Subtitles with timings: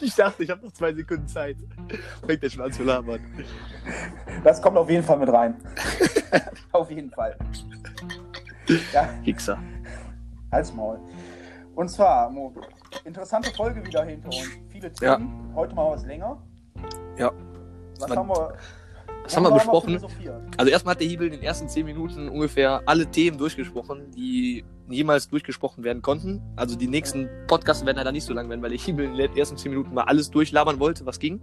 [0.00, 1.56] ich dachte, ich habe noch zwei Sekunden Zeit.
[2.26, 3.20] Fängt der schon an zu labern.
[4.44, 5.56] Das kommt auf jeden Fall mit rein.
[6.72, 7.36] auf jeden Fall.
[8.92, 9.08] Ja.
[9.22, 9.58] Hickser.
[10.52, 10.98] Halt's Maul.
[11.74, 12.52] Und zwar, Mo,
[13.04, 14.48] interessante Folge wieder hinter uns.
[14.68, 15.50] Viele Themen.
[15.50, 15.54] Ja.
[15.54, 16.42] Heute mal was länger.
[17.16, 17.32] Ja.
[18.00, 18.54] Was haben wir
[19.24, 20.00] was haben wir besprochen?
[20.56, 24.64] Also erstmal hat der Hiebel in den ersten zehn Minuten ungefähr alle Themen durchgesprochen, die
[24.90, 26.42] jemals durchgesprochen werden konnten.
[26.56, 29.56] Also die nächsten Podcasts werden leider nicht so lang werden, weil Hiebel in den ersten
[29.56, 31.40] zehn Minuten mal alles durchlabern wollte, was ging.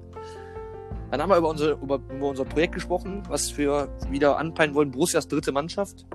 [1.11, 4.91] Dann haben wir über, unsere, über, über unser Projekt gesprochen, was wir wieder anpeilen wollen.
[4.91, 6.05] Borussias dritte Mannschaft.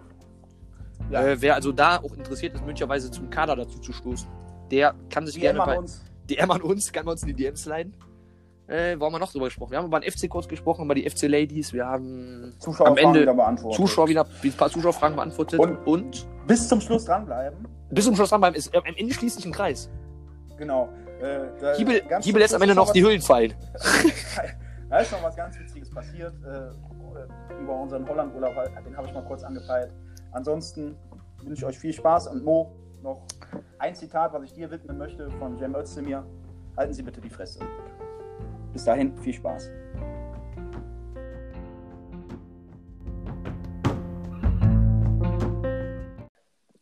[1.10, 1.24] Ja.
[1.24, 4.28] Äh, wer also da auch interessiert ist, möglicherweise zum Kader dazu zu stoßen,
[4.70, 5.78] der kann sich DM gerne bei...
[5.78, 6.04] Uns.
[6.28, 7.94] DM an uns, kann man uns in die DMs leiten.
[8.70, 9.72] Äh, wo haben wir noch drüber gesprochen?
[9.72, 11.72] Wir haben über den FC kurz gesprochen, über die FC Ladies.
[11.72, 13.26] Wir haben am Ende.
[13.72, 15.58] Zuschauer wieder ein paar Zuschauerfragen beantwortet.
[15.58, 17.66] Und, und, bis zum Schluss dranbleiben.
[17.90, 18.56] Bis zum Schluss dranbleiben.
[18.56, 19.90] Ist, äh, am Ende schließt sich ein Kreis.
[20.56, 20.88] Genau.
[21.20, 23.54] Äh, Hiebel, Hiebel lässt am Ende noch die Hüllen fallen.
[24.88, 26.34] da ist noch was ganz Witziges passiert.
[26.44, 28.54] Äh, über unseren Holland-Urlaub,
[28.86, 29.92] den habe ich mal kurz angepeilt.
[30.30, 30.96] Ansonsten
[31.42, 33.26] wünsche ich euch viel Spaß und Mo, noch
[33.80, 36.24] ein Zitat, was ich dir widmen möchte von Cem Özdemir.
[36.76, 37.58] Halten Sie bitte die Fresse.
[38.72, 39.68] Bis dahin, viel Spaß.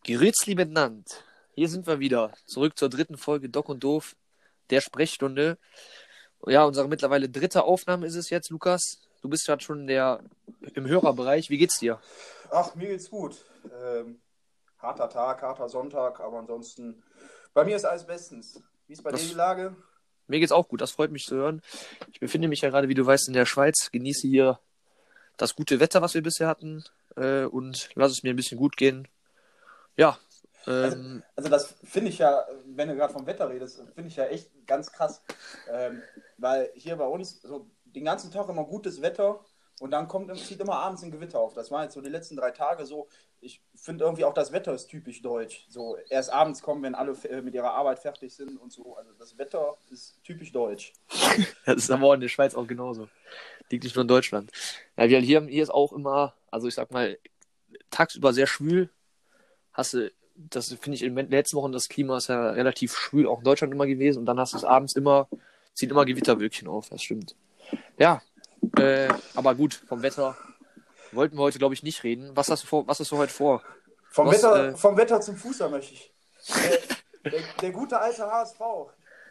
[0.05, 1.05] Grüßli miteinander.
[1.55, 2.33] Hier sind wir wieder.
[2.47, 4.16] Zurück zur dritten Folge Doc und Doof,
[4.70, 5.59] der Sprechstunde.
[6.47, 9.00] Ja, unsere mittlerweile dritte Aufnahme ist es jetzt, Lukas.
[9.22, 10.20] Du bist gerade schon der,
[10.75, 11.50] im Hörerbereich.
[11.50, 12.00] Wie geht's dir?
[12.50, 13.44] Ach, mir geht's gut.
[13.83, 14.20] Ähm,
[14.78, 17.03] harter Tag, harter Sonntag, aber ansonsten,
[17.53, 18.62] bei mir ist alles bestens.
[18.86, 19.77] Wie ist bei das, dir die Lage?
[20.29, 21.62] Mir geht's auch gut, das freut mich zu hören.
[22.12, 24.61] Ich befinde mich ja gerade, wie du weißt, in der Schweiz, genieße hier
[25.37, 26.84] das gute Wetter, was wir bisher hatten,
[27.17, 29.09] äh, und lass es mir ein bisschen gut gehen.
[29.97, 30.19] Ja.
[30.65, 34.09] Also, ähm, also, also, das finde ich ja, wenn du gerade vom Wetter redest, finde
[34.09, 35.23] ich ja echt ganz krass.
[35.71, 36.03] Ähm,
[36.37, 39.41] weil hier bei uns so den ganzen Tag immer gutes Wetter
[39.81, 41.55] und dann kommt, zieht immer abends ein Gewitter auf.
[41.55, 43.09] Das war jetzt so die letzten drei Tage so.
[43.41, 45.66] Ich finde irgendwie auch das Wetter ist typisch deutsch.
[45.69, 48.97] So erst abends kommen, wenn alle mit ihrer Arbeit fertig sind und so.
[48.97, 50.93] Also das Wetter ist typisch deutsch.
[51.66, 53.09] das ist aber in der Schweiz auch genauso.
[53.71, 54.50] Liegt nicht nur in Deutschland.
[54.97, 57.19] Ja, wir hier, hier ist auch immer, also ich sag mal,
[57.91, 58.91] tagsüber sehr schwül.
[59.72, 63.26] Hast du, das finde ich in den letzten Wochen, das Klima ist ja relativ schwül,
[63.26, 64.19] auch in Deutschland immer gewesen.
[64.20, 65.28] Und dann hast du es abends immer,
[65.75, 67.37] zieht immer Gewitterwölkchen auf, das stimmt.
[67.99, 68.22] Ja,
[68.76, 70.37] äh, aber gut, vom Wetter
[71.12, 72.36] wollten wir heute, glaube ich, nicht reden.
[72.36, 73.62] Was hast du, vor, was hast du heute vor?
[74.10, 74.76] Vom, was, Wetter, äh...
[74.76, 76.12] vom Wetter zum Fußball möchte ich.
[77.24, 78.58] Der, der, der, gute alte HSV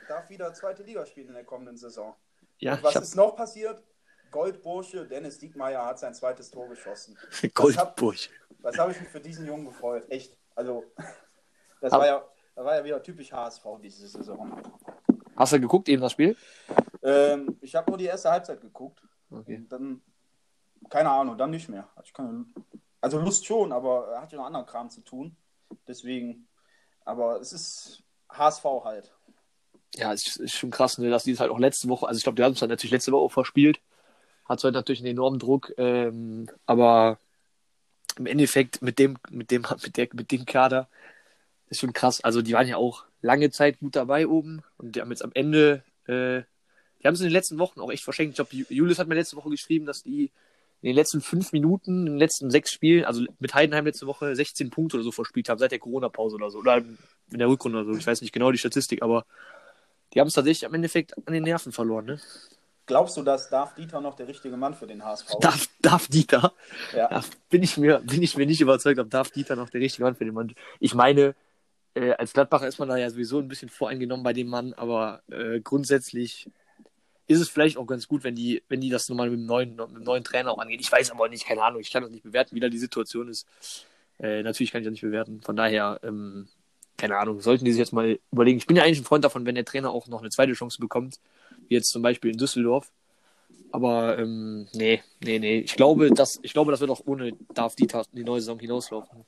[0.08, 2.16] darf wieder zweite Liga spielen in der kommenden Saison.
[2.60, 3.04] Ja, Und was hab...
[3.04, 3.84] ist noch passiert?
[4.32, 7.18] Goldbursche, Dennis Diekmeyer hat sein zweites Tor geschossen.
[7.54, 8.30] Goldbursche.
[8.60, 10.06] Was habe hab ich mich für diesen Jungen gefreut?
[10.10, 10.36] Echt.
[10.56, 10.84] Also,
[11.82, 14.62] das war, ja, das war ja wieder typisch HSV diese Saison.
[15.36, 16.36] Hast du geguckt eben das Spiel?
[17.04, 19.02] Ähm, ich habe nur die erste Halbzeit geguckt.
[19.30, 19.66] Okay.
[19.70, 20.02] dann,
[20.90, 21.88] keine Ahnung, dann nicht mehr.
[22.14, 22.46] Keine,
[23.02, 25.36] also Lust schon, aber er hat ja noch anderen Kram zu tun.
[25.88, 26.48] Deswegen,
[27.06, 29.14] aber es ist HSV halt.
[29.96, 32.24] Ja, es ist schon krass, ne, dass die es halt auch letzte Woche, also ich
[32.24, 33.80] glaube, die haben es halt natürlich letzte Woche auch verspielt.
[34.46, 37.20] Hat halt natürlich einen enormen Druck, ähm, aber
[38.18, 40.88] im Endeffekt mit dem, mit dem, mit der, mit dem Kader
[41.68, 42.24] ist schon krass.
[42.24, 45.32] Also die waren ja auch lange Zeit gut dabei oben und die haben jetzt am
[45.34, 46.44] Ende äh,
[47.02, 48.32] die haben es in den letzten Wochen auch echt verschenkt.
[48.32, 50.32] Ich glaube, Julius hat mir letzte Woche geschrieben, dass die
[50.82, 54.36] in den letzten fünf Minuten, in den letzten sechs Spielen, also mit Heidenheim letzte Woche
[54.36, 56.60] 16 Punkte oder so verspielt haben, seit der Corona-Pause oder so.
[56.60, 57.98] Oder in der Rückrunde oder so.
[57.98, 59.26] Ich weiß nicht genau die Statistik, aber
[60.14, 62.20] die haben es tatsächlich am Endeffekt an den Nerven verloren, ne?
[62.86, 65.38] Glaubst du, dass Darf Dieter noch der richtige Mann für den HSV ist?
[65.42, 66.54] Darf, Darf Dieter?
[66.94, 67.12] Ja.
[67.12, 67.24] ja.
[67.50, 70.16] bin, ich mir, bin ich mir nicht überzeugt, ob Darf Dieter noch der richtige Mann
[70.16, 70.58] für den Mann ist.
[70.80, 71.36] Ich meine,
[71.96, 75.22] äh, als Gladbacher ist man da ja sowieso ein bisschen voreingenommen bei dem Mann, aber
[75.30, 76.50] äh, grundsätzlich
[77.28, 79.76] ist es vielleicht auch ganz gut, wenn die, wenn die das nochmal mit dem neuen,
[79.76, 80.80] mit dem neuen Trainer auch angehen.
[80.80, 83.28] Ich weiß aber nicht, keine Ahnung, ich kann das nicht bewerten, wie da die Situation
[83.28, 83.46] ist.
[84.20, 85.42] Äh, natürlich kann ich das nicht bewerten.
[85.42, 86.48] Von daher, ähm,
[86.98, 88.58] keine Ahnung, sollten die sich jetzt mal überlegen.
[88.58, 90.80] Ich bin ja eigentlich ein Freund davon, wenn der Trainer auch noch eine zweite Chance
[90.80, 91.20] bekommt,
[91.68, 92.92] wie jetzt zum Beispiel in Düsseldorf.
[93.72, 95.60] Aber ähm, nee, nee, nee.
[95.60, 99.26] Ich glaube, das, ich glaube, das wird auch ohne Darf Dieter die neue Saison hinauslaufen.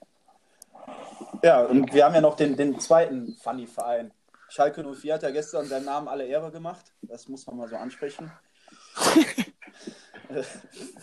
[1.44, 4.12] Ja, und wir haben ja noch den, den zweiten Funny-Verein.
[4.50, 6.94] Schalke 04 hat ja gestern seinen Namen alle Ehre gemacht.
[7.02, 8.32] Das muss man mal so ansprechen.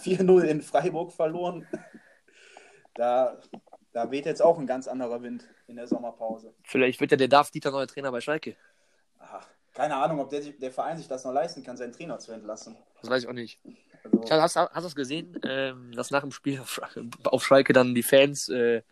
[0.03, 1.67] 4-0 in Freiburg verloren.
[2.95, 3.41] Da,
[3.93, 6.55] da weht jetzt auch ein ganz anderer Wind in der Sommerpause.
[6.65, 8.57] Vielleicht wird ja der Darf Dieter neuer Trainer bei Schalke.
[9.19, 12.33] Ach, keine Ahnung, ob der, der Verein sich das noch leisten kann, seinen Trainer zu
[12.33, 12.77] entlassen.
[13.01, 13.61] Das weiß ich auch nicht.
[14.31, 16.81] Also, hast, hast du es gesehen, ähm, dass nach dem Spiel auf,
[17.25, 18.83] auf Schalke dann die Fans äh,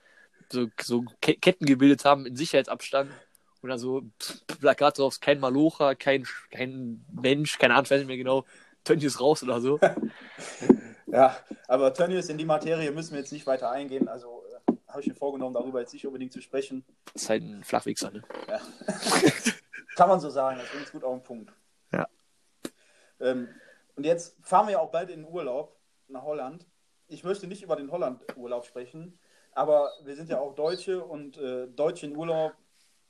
[0.51, 3.11] so, so Ketten gebildet haben in Sicherheitsabstand
[3.71, 4.03] da so
[4.61, 8.45] Plakat drauf, kein Malocha, kein, kein Mensch, keine Ahnung, weiß nicht mehr genau,
[8.85, 9.79] Tönnies raus oder so.
[11.07, 11.37] ja,
[11.69, 15.09] aber Tönnies in die Materie müssen wir jetzt nicht weiter eingehen, also äh, habe ich
[15.09, 16.85] mir vorgenommen, darüber jetzt nicht unbedingt zu sprechen.
[17.13, 18.23] Das ist halt ein Flachwichser, ne?
[18.49, 18.61] Ja.
[19.97, 21.53] Kann man so sagen, das bringt gut auf den Punkt.
[21.93, 22.07] Ja.
[23.21, 23.49] Ähm,
[23.97, 25.77] und jetzt fahren wir ja auch bald in den Urlaub
[26.09, 26.67] nach Holland.
[27.07, 29.19] Ich möchte nicht über den Holland-Urlaub sprechen,
[29.53, 32.55] aber wir sind ja auch Deutsche und äh, Deutsche in Urlaub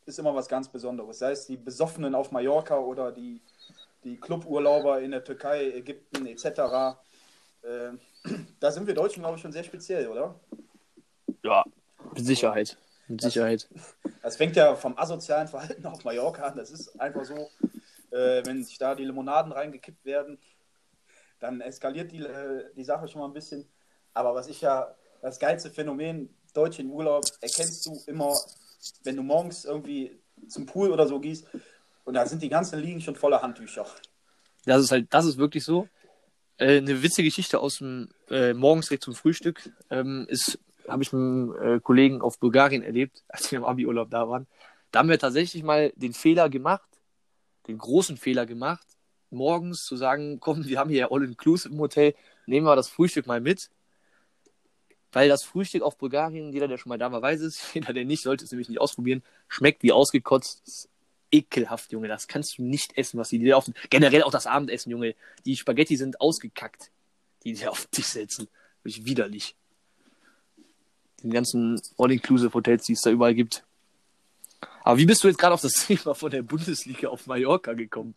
[0.07, 1.19] ist immer was ganz Besonderes.
[1.19, 3.41] Sei es die Besoffenen auf Mallorca oder die,
[4.05, 6.99] die Cluburlauber in der Türkei, Ägypten etc.
[7.63, 7.93] Äh,
[8.61, 10.39] da sind wir Deutschen, glaube ich, schon sehr speziell, oder?
[11.43, 11.65] Ja,
[12.15, 12.77] mit Sicherheit.
[13.09, 13.69] Mit Sicherheit.
[13.73, 16.57] Das, das fängt ja vom asozialen Verhalten auf Mallorca an.
[16.57, 17.51] Das ist einfach so,
[18.11, 20.39] äh, wenn sich da die Limonaden reingekippt werden,
[21.41, 23.69] dann eskaliert die, äh, die Sache schon mal ein bisschen.
[24.13, 28.39] Aber was ich ja, das geilste Phänomen, Deutsche in Urlaub, erkennst du immer,
[29.03, 31.47] wenn du morgens irgendwie zum Pool oder so gehst
[32.05, 33.87] und da sind die ganzen Liegen schon voller Handtücher.
[34.65, 35.89] Das ist halt, das ist wirklich so.
[36.57, 41.13] Äh, eine witzige Geschichte aus dem äh, morgens direkt zum Frühstück ähm, ist, habe ich
[41.13, 44.47] mit einem äh, Kollegen auf Bulgarien erlebt, als wir im Abi-Urlaub da waren.
[44.91, 46.89] Da haben wir tatsächlich mal den Fehler gemacht,
[47.67, 48.87] den großen Fehler gemacht,
[49.31, 52.15] morgens zu sagen, komm, wir haben hier ja All-Inclusive im Hotel,
[52.47, 53.71] nehmen wir das Frühstück mal mit.
[55.15, 58.05] Weil das Frühstück auf Bulgarien, jeder, der schon mal da war, weiß es, jeder, der
[58.05, 60.89] nicht, sollte es nämlich nicht ausprobieren, schmeckt wie ausgekotzt.
[61.31, 62.07] Ekelhaft, Junge.
[62.07, 65.17] Das kannst du nicht essen, was die dir auf Generell auch das Abendessen, Junge.
[65.45, 66.91] Die Spaghetti sind ausgekackt,
[67.43, 68.47] die dir auf den Tisch setzen.
[68.83, 69.57] Wirklich widerlich.
[71.23, 73.65] Den ganzen All-Inclusive-Hotels, die es da überall gibt.
[74.85, 78.15] Aber wie bist du jetzt gerade auf das Thema von der Bundesliga auf Mallorca gekommen?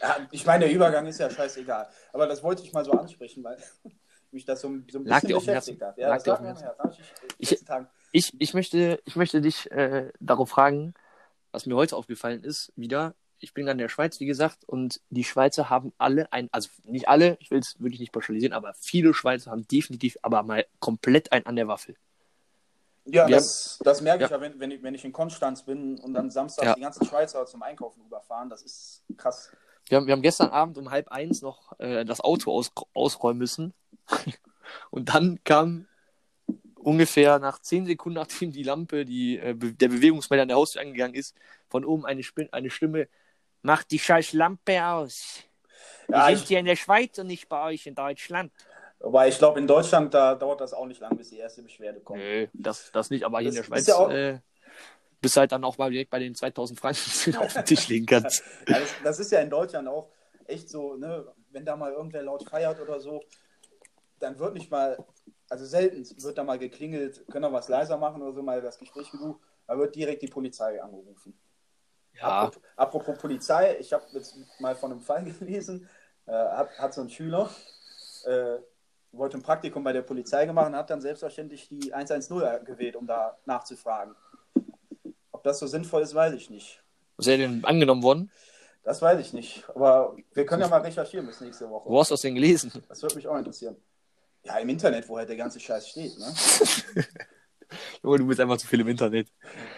[0.00, 1.88] Ja, ich meine, der Übergang ist ja scheißegal.
[2.12, 3.58] Aber das wollte ich mal so ansprechen, weil
[4.32, 5.98] mich das so, so ein bisschen beschäftigt hat.
[5.98, 6.74] Ja, lag das lag mir
[7.38, 7.60] ich, ich,
[8.12, 10.94] ich, ich, möchte, ich möchte dich äh, darauf fragen,
[11.52, 13.14] was mir heute aufgefallen ist, wieder.
[13.38, 17.08] Ich bin an der Schweiz, wie gesagt, und die Schweizer haben alle ein, also nicht
[17.08, 21.32] alle, ich will es wirklich nicht pauschalisieren, aber viele Schweizer haben definitiv aber mal komplett
[21.32, 21.96] ein an der Waffel.
[23.06, 26.12] Ja, das, das, merke ich ja, wenn, wenn, ich, wenn ich in Konstanz bin und
[26.12, 26.74] dann Samstag ja.
[26.74, 28.50] die ganzen Schweizer zum Einkaufen überfahren.
[28.50, 29.50] Das ist krass.
[29.90, 33.38] Wir haben, wir haben gestern Abend um halb eins noch äh, das Auto aus, ausräumen
[33.38, 33.74] müssen.
[34.90, 35.88] und dann kam
[36.76, 41.14] ungefähr nach zehn Sekunden, nachdem die Lampe, die, äh, der Bewegungsmelder an der Haustür angegangen
[41.14, 41.34] ist,
[41.68, 42.22] von oben eine,
[42.52, 43.08] eine Stimme:
[43.62, 45.42] Mach die scheiß Lampe aus.
[46.06, 48.52] Wir ja, sind hier in der Schweiz und nicht bei euch in Deutschland.
[49.00, 51.98] Aber ich glaube, in Deutschland, da dauert das auch nicht lang, bis die erste Beschwerde
[52.00, 52.20] kommt.
[52.20, 54.10] Nee, das, das nicht, aber hier das in der Schweiz ja auch...
[54.10, 54.38] äh,
[55.20, 58.42] bis halt dann auch mal direkt bei den 2000 Franken auf den Tisch legen kannst.
[58.66, 60.10] ja, das, das, ist ja in Deutschland auch
[60.46, 63.22] echt so, ne, wenn da mal irgendwer laut feiert oder so,
[64.18, 64.98] dann wird nicht mal,
[65.48, 68.78] also selten wird da mal geklingelt, können wir was leiser machen oder so, mal das
[68.78, 71.38] Gespräch gesucht, da wird direkt die Polizei angerufen.
[72.14, 72.42] Ja.
[72.42, 75.88] Apropos, apropos Polizei, ich habe jetzt mal von einem Fall gelesen,
[76.26, 77.50] äh, hat, hat so ein Schüler,
[78.24, 78.58] äh,
[79.12, 83.06] wollte ein Praktikum bei der Polizei gemacht und hat dann selbstverständlich die 110 gewählt, um
[83.06, 84.14] da nachzufragen.
[85.40, 86.82] Ob das so sinnvoll ist, weiß ich nicht.
[87.16, 88.30] Ist er denn angenommen worden?
[88.82, 89.64] Das weiß ich nicht.
[89.70, 91.88] Aber wir können ja mal recherchieren bis nächste Woche.
[91.88, 92.70] Wo hast du das denn gelesen?
[92.90, 93.74] Das würde mich auch interessieren.
[94.44, 96.26] Ja, im Internet, wo halt der ganze Scheiß steht, ne?
[98.02, 99.28] Junge, du bist einfach zu viel im Internet.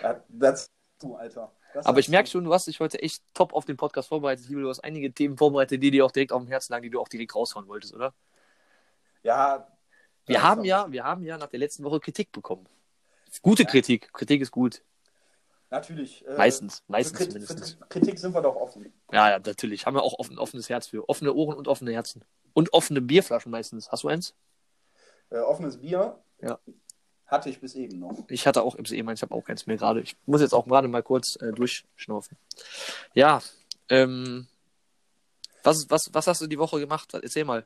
[0.02, 1.52] Ja, das du, Alter.
[1.74, 4.46] Das Aber ich merke schon, du hast dich heute echt top auf den Podcast vorbereitet.
[4.50, 7.00] Du hast einige Themen vorbereitet, die dir auch direkt auf dem Herzen lagen, die du
[7.00, 8.12] auch direkt raushauen wolltest, oder?
[9.22, 9.68] Ja.
[10.26, 12.66] Wir haben ja, wir haben ja nach der letzten Woche Kritik bekommen.
[13.42, 13.68] Gute ja.
[13.68, 14.12] Kritik.
[14.12, 14.82] Kritik ist gut.
[15.72, 16.22] Natürlich.
[16.26, 17.88] Äh, meistens, meistens Kritik, zumindest.
[17.88, 18.92] Kritik sind wir doch offen.
[19.10, 19.86] Ja, ja, natürlich.
[19.86, 21.08] Haben wir auch offen, offenes Herz für.
[21.08, 22.22] Offene Ohren und offene Herzen.
[22.52, 23.90] Und offene Bierflaschen meistens.
[23.90, 24.34] Hast du eins?
[25.30, 26.18] Äh, offenes Bier?
[26.42, 26.58] Ja.
[27.26, 28.18] Hatte ich bis eben noch.
[28.28, 29.20] Ich hatte auch bis eben eins.
[29.20, 30.02] Ich habe auch keins mehr gerade.
[30.02, 32.36] Ich muss jetzt auch gerade mal kurz äh, durchschnaufen.
[33.14, 33.40] Ja,
[33.88, 34.46] ähm,
[35.62, 37.14] was, was, was hast du die Woche gemacht?
[37.14, 37.64] Erzähl mal.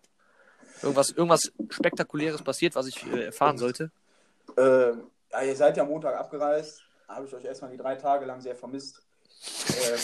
[0.80, 3.90] Irgendwas, irgendwas Spektakuläres passiert, was ich äh, erfahren sollte?
[4.56, 4.92] Äh,
[5.32, 6.85] ja, ihr seid ja Montag abgereist.
[7.08, 9.02] Habe ich euch erstmal die drei Tage lang sehr vermisst.
[9.68, 9.98] äh,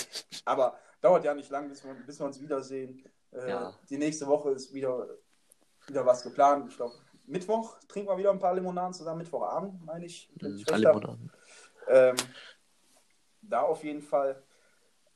[0.44, 3.04] aber dauert ja nicht lang, bis wir, bis wir uns wiedersehen.
[3.32, 3.74] Äh, ja.
[3.90, 5.08] Die nächste Woche ist wieder,
[5.86, 6.68] wieder was geplant.
[6.70, 6.94] Ich glaube,
[7.26, 9.18] Mittwoch trinken wir wieder ein paar Limonaden zusammen.
[9.18, 10.30] Mittwochabend, meine ich.
[10.40, 11.30] Ein paar Limonaden.
[11.88, 12.16] Ähm,
[13.42, 14.42] da auf jeden Fall.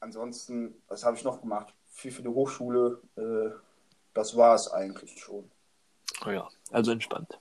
[0.01, 1.73] Ansonsten, was habe ich noch gemacht?
[1.89, 3.01] Viel für die Hochschule.
[3.17, 3.51] Äh,
[4.13, 5.51] das war es eigentlich schon.
[6.25, 7.39] Oh ja, also entspannt.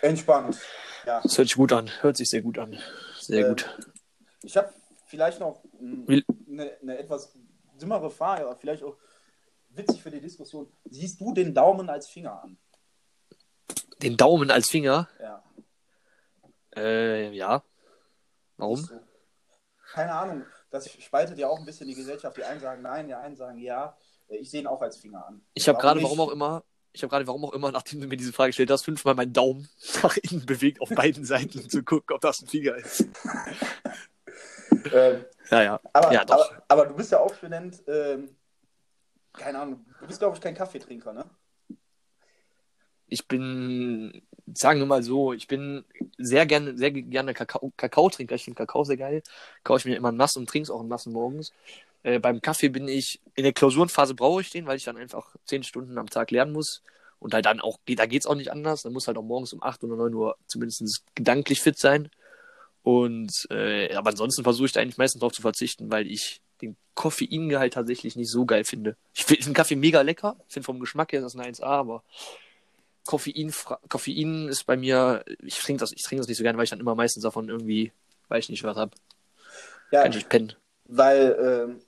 [0.00, 0.60] Entspannt,
[1.06, 1.20] ja.
[1.22, 1.90] Das hört sich gut an.
[2.00, 2.78] Hört sich sehr gut an.
[3.26, 3.78] Sehr äh, gut.
[4.42, 4.72] Ich habe
[5.06, 7.32] vielleicht noch eine, eine etwas
[7.80, 8.96] dümmere Frage, aber vielleicht auch
[9.70, 10.72] witzig für die Diskussion.
[10.84, 12.58] Siehst du den Daumen als Finger an?
[14.02, 15.08] Den Daumen als Finger?
[15.20, 15.44] Ja.
[16.74, 17.62] Äh, ja.
[18.56, 18.88] Warum?
[19.92, 20.44] Keine Ahnung.
[20.70, 22.36] Das spaltet ja auch ein bisschen die Gesellschaft.
[22.36, 23.96] Die einen sagen nein, die einen sagen ja.
[24.28, 25.44] Ich sehe ihn auch als Finger an.
[25.54, 28.16] Ich habe gerade, warum auch immer, ich habe gerade, warum auch immer, nachdem du mir
[28.16, 29.68] diese Frage gestellt hast, fünfmal meinen Daumen
[30.02, 33.06] nach innen bewegt auf beiden Seiten, um zu gucken, ob das ein Finger ist.
[34.92, 35.80] Ähm, Ja, ja.
[35.92, 37.82] aber, ja, aber, aber du bist ja auch Student.
[37.86, 38.36] Ähm,
[39.32, 39.84] keine Ahnung.
[40.00, 41.24] Du bist, glaube ich, kein Kaffeetrinker, ne?
[43.06, 44.22] Ich bin,
[44.54, 45.84] sagen wir mal so, ich bin
[46.16, 48.34] sehr gerne, sehr gerne Kakao, Kakaotrinker.
[48.34, 49.22] Ich finde Kakao sehr geil.
[49.64, 51.52] Kaufe ich mir immer nass und trinke es auch in nassen morgens.
[52.02, 55.34] Äh, beim Kaffee bin ich, in der Klausurenphase brauche ich den, weil ich dann einfach
[55.46, 56.82] zehn Stunden am Tag lernen muss.
[57.18, 58.82] Und halt dann auch, da geht's auch nicht anders.
[58.82, 62.10] Dann muss halt auch morgens um 8 oder 9 Uhr zumindest gedanklich fit sein.
[62.82, 66.76] Und äh, aber ansonsten versuche ich da eigentlich meistens darauf zu verzichten, weil ich den
[66.94, 68.96] Koffeingehalt tatsächlich nicht so geil finde.
[69.14, 70.36] Ich finde den Kaffee mega lecker.
[70.48, 72.02] Ich finde vom Geschmack her ist das eine 1A, aber
[73.04, 73.52] Koffein,
[73.88, 76.70] Koffein ist bei mir, ich trinke das, ich trinke das nicht so gerne, weil ich
[76.70, 77.92] dann immer meistens davon irgendwie,
[78.28, 78.94] weiß ich nicht, was hab.
[79.90, 80.54] Ja, Kann ich nicht pennen.
[80.86, 81.36] weil,
[81.68, 81.80] ähm,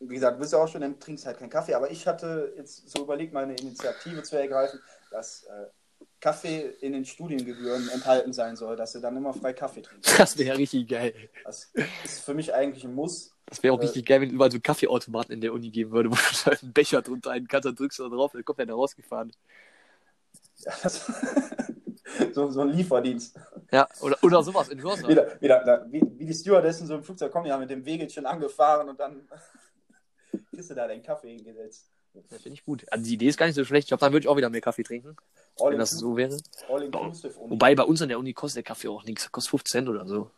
[0.00, 1.74] wie gesagt, du bist ja auch Student, trinkst halt keinen Kaffee.
[1.74, 5.66] Aber ich hatte jetzt so überlegt, meine Initiative zu ergreifen, dass äh,
[6.20, 10.10] Kaffee in den Studiengebühren enthalten sein soll, dass du dann immer frei Kaffee trinkst.
[10.18, 11.14] Das wäre richtig geil.
[11.44, 11.70] Das
[12.04, 13.32] ist für mich eigentlich ein Muss.
[13.46, 15.92] Das wäre auch Äh, richtig geil, wenn es überall so Kaffeeautomaten in der Uni geben
[15.92, 18.44] würde, wo du halt einen Becher drunter einen kannst, dann drückst du da drauf, dann
[18.44, 19.30] kommt der da rausgefahren.
[20.58, 21.06] Ja, das,
[22.32, 23.38] so, so ein Lieferdienst.
[23.70, 25.10] Ja, oder, oder sowas in Hörsaal.
[25.10, 28.26] Wieder, wieder, da, wie, wie die Stewardessen so im Flugzeug kommen, ja mit dem Wegelchen
[28.26, 29.28] angefahren und dann
[30.50, 31.90] kriegst du da deinen Kaffee hingesetzt.
[32.30, 32.90] Das finde ich gut.
[32.90, 33.84] Also die Idee ist gar nicht so schlecht.
[33.84, 35.16] Ich glaube, dann würde ich auch wieder mehr Kaffee trinken,
[35.60, 36.36] All, wenn das so wäre.
[36.68, 39.30] Wobei bei uns an der Uni kostet der Kaffee auch nichts.
[39.30, 40.30] Kostet 15 Cent oder so.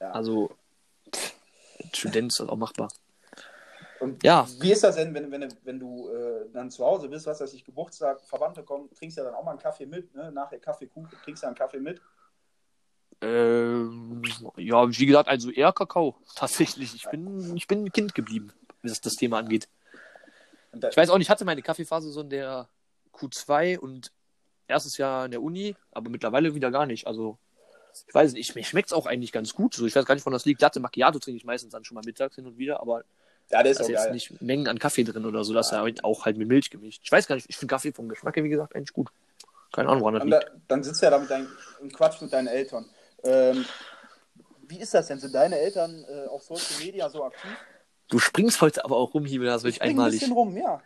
[0.00, 0.10] Ja.
[0.10, 0.50] Also,
[1.14, 1.34] pff,
[1.92, 2.88] Student ist das auch machbar.
[4.00, 4.46] Und Ja.
[4.60, 7.52] wie ist das denn, wenn, wenn, wenn du äh, dann zu Hause bist, was weiß
[7.54, 10.30] ich, Geburtstag, Verwandte kommen, trinkst ja dann auch mal einen Kaffee mit, ne?
[10.32, 12.00] nachher Kaffee, Kuchen, trinkst ja einen Kaffee mit.
[13.20, 14.22] Ähm,
[14.56, 16.16] ja, wie gesagt, also eher Kakao.
[16.34, 16.94] Tatsächlich.
[16.94, 19.68] Ich bin, ich bin ein Kind geblieben, was das Thema angeht.
[20.72, 22.68] Da, Ich weiß auch nicht, ich hatte meine Kaffeephase so in der
[23.14, 24.12] Q2 und
[24.68, 27.06] erstes Jahr in der Uni, aber mittlerweile wieder gar nicht.
[27.06, 27.38] Also,
[28.06, 29.72] ich weiß nicht, mir schmeckt es auch eigentlich ganz gut.
[29.74, 30.60] So, ich weiß gar nicht, von das liegt.
[30.60, 33.04] Latte Macchiato trinke ich meistens dann schon mal mittags hin und wieder, aber
[33.50, 34.12] ja, der ist da ist jetzt geil.
[34.12, 35.54] nicht Mengen an Kaffee drin oder so.
[35.54, 37.00] Das ist ja auch halt mit Milch gemischt.
[37.04, 39.08] Ich weiß gar nicht, ich finde Kaffee vom Geschmack her, wie gesagt, eigentlich gut.
[39.72, 40.42] Keine Ahnung, woran das Und liegt.
[40.44, 41.48] da, dann sitzt du ja da mit deinen,
[41.80, 42.86] und Quatsch mit deinen Eltern.
[43.26, 43.64] Ähm,
[44.68, 45.18] wie ist das denn?
[45.18, 47.50] Sind deine Eltern äh, auf Social Media so aktiv?
[48.08, 50.20] Du springst heute aber auch rum, Hiebel, das wirklich Ich bring ein einmalig.
[50.20, 50.80] bisschen rum, ja.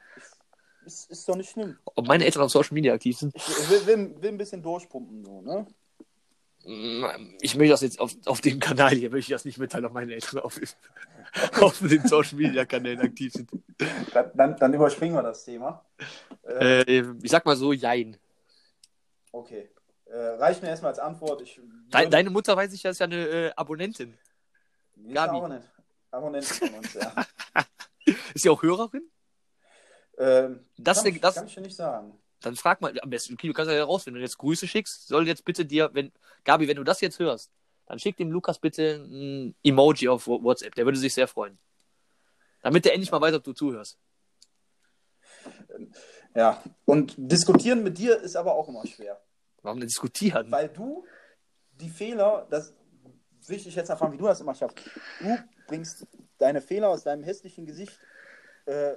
[0.86, 1.78] Ist, ist doch nicht schlimm.
[1.84, 3.34] Ob meine Eltern auf Social Media aktiv sind?
[3.34, 5.66] Ich will, will, will ein bisschen durchpumpen, so, ne?
[7.40, 9.94] Ich möchte das jetzt auf, auf dem Kanal hier, möchte ich das nicht mitteilen, ob
[9.94, 10.60] meine Eltern auf,
[11.60, 13.50] auf den Social Media Kanälen aktiv sind.
[14.34, 15.84] Dann, dann, überspringen wir das Thema.
[16.46, 18.16] Äh, ich sag mal so, jein.
[19.32, 19.70] okay.
[20.10, 21.40] Äh, reicht mir erstmal als Antwort.
[21.42, 24.18] Ich Deine, würde- deine Mutter weiß ich, ja, ist ja eine äh, Abonnentin.
[24.96, 25.36] Die Gabi.
[25.36, 25.64] Abonnent.
[26.10, 27.14] Abonnentin von uns, ja.
[28.34, 29.08] Ist sie auch Hörerin?
[30.18, 32.18] ähm, Das, kann, ich- das, kann ich dir nicht sagen.
[32.40, 35.28] dann frag mal, am besten, du kannst ja heraus, wenn du jetzt Grüße schickst, soll
[35.28, 36.10] jetzt bitte dir, wenn,
[36.44, 37.50] Gabi, wenn du das jetzt hörst,
[37.86, 41.58] dann schick dem Lukas bitte ein Emoji auf WhatsApp, der würde sich sehr freuen.
[42.62, 43.96] Damit der endlich mal weiß, ob du zuhörst.
[46.34, 46.62] Ja.
[46.84, 49.20] Und diskutieren mit dir ist aber auch immer schwer.
[49.62, 50.50] Warum denn diskutieren?
[50.50, 51.04] Weil du
[51.80, 52.72] die Fehler, das
[53.46, 54.78] will ich jetzt erfahren, wie du das immer schaffst.
[55.20, 56.06] Du bringst
[56.38, 57.98] deine Fehler aus deinem hässlichen Gesicht,
[58.66, 58.92] äh,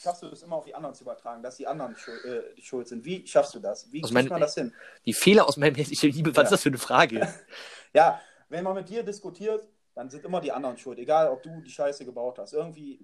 [0.00, 2.62] schaffst du es immer auf die anderen zu übertragen, dass die anderen schuld, äh, die
[2.62, 3.04] schuld sind.
[3.04, 3.90] Wie schaffst du das?
[3.92, 4.72] Wie kriegt meinen- man das hin?
[5.04, 6.42] Die Fehler aus meinem hässlichen Liebe, was Ja.
[6.44, 7.20] ist das für eine Frage?
[7.94, 11.62] Ja, wenn man mit dir diskutiert, dann sind immer die anderen schuld, egal ob du
[11.62, 12.52] die Scheiße gebaut hast.
[12.52, 13.00] Irgendwie.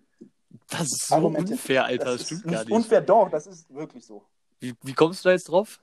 [0.69, 2.71] Das ist so Argumente- unfair, Alter, das, ist stimmt gar nicht.
[2.71, 4.23] unfair, doch, das ist wirklich so.
[4.61, 5.81] Wie, wie kommst du da jetzt drauf?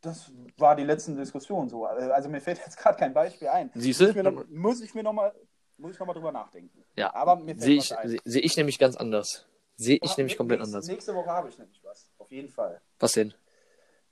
[0.00, 1.84] Das war die letzten Diskussionen so.
[1.86, 3.70] Also mir fällt jetzt gerade kein Beispiel ein.
[3.74, 4.06] Siehst du?
[4.50, 5.34] muss ich mir noch mal,
[5.78, 6.84] muss ich noch mal drüber nachdenken.
[6.96, 7.14] Ja.
[7.14, 8.18] Aber mir fällt Sehe ich, ein.
[8.24, 9.46] ich nämlich ganz anders.
[9.76, 10.88] Sehe ich nämlich nä- komplett nächste, anders.
[10.88, 12.10] Nächste Woche habe ich nämlich was.
[12.18, 12.80] Auf jeden Fall.
[12.98, 13.34] Was denn?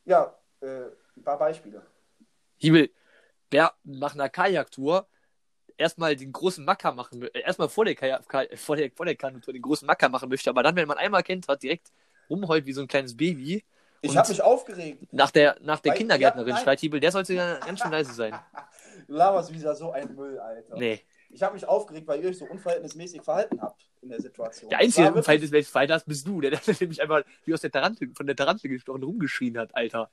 [0.04, 0.66] Ja, äh,
[1.16, 1.82] ein paar Beispiele.
[2.58, 2.90] Hiebel,
[3.50, 5.06] wer nach einer Kajaktour
[5.76, 9.06] erstmal den großen Macker machen mö- äh, erstmal vor der, Kajak, Ka- vor der, vor
[9.06, 11.90] der Kanutour den großen Macker machen möchte, aber dann, wenn man einmal kennt hat, direkt
[12.28, 13.64] rumheult wie so ein kleines Baby.
[14.04, 15.12] Ich habe mich aufgeregt.
[15.12, 16.62] Nach der, nach der Weil- Kindergärtnerin ja, nein.
[16.64, 18.34] schreit Hiebel, der sollte ja ganz schön leise sein.
[19.06, 20.76] Du laberst wieder so ein Müll, Alter.
[20.76, 21.00] Nee.
[21.30, 24.70] Ich habe mich aufgeregt, weil ihr euch so unverhältnismäßig verhalten habt in der Situation.
[24.70, 27.60] Der einzige, der wirklich- Verhältnismäßig Fighter hast, bist du, der, der nämlich einfach wie aus
[27.60, 30.10] der Tarantel, von der Tarantel gestochen rumgeschrien hat, Alter.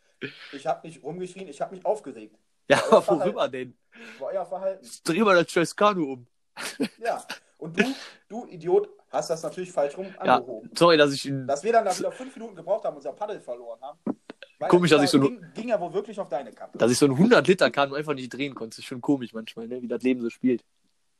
[0.51, 2.35] Ich habe nicht rumgeschrien, ich habe mich aufgeregt.
[2.69, 3.25] Ja, aber Verhalten.
[3.25, 3.77] worüber denn?
[4.19, 4.87] War euer Verhalten.
[5.03, 6.27] Dreh mal das scheiß Kanu um.
[7.03, 7.23] Ja.
[7.57, 7.83] Und du,
[8.29, 10.69] du Idiot, hast das natürlich falsch rum Ja, angehoben.
[10.77, 11.31] sorry, dass ich.
[11.47, 13.99] Dass wir dann da wieder fünf Minuten gebraucht haben, unser Paddel verloren haben.
[14.69, 16.77] Komisch, dass ich so ging, ein, ging ja wohl wirklich auf deine Kappe.
[16.77, 18.75] dass ich so ein 100 Liter Kanu einfach nicht drehen konnte.
[18.75, 19.81] Das ist schon komisch manchmal, ne?
[19.81, 20.63] wie das Leben so spielt.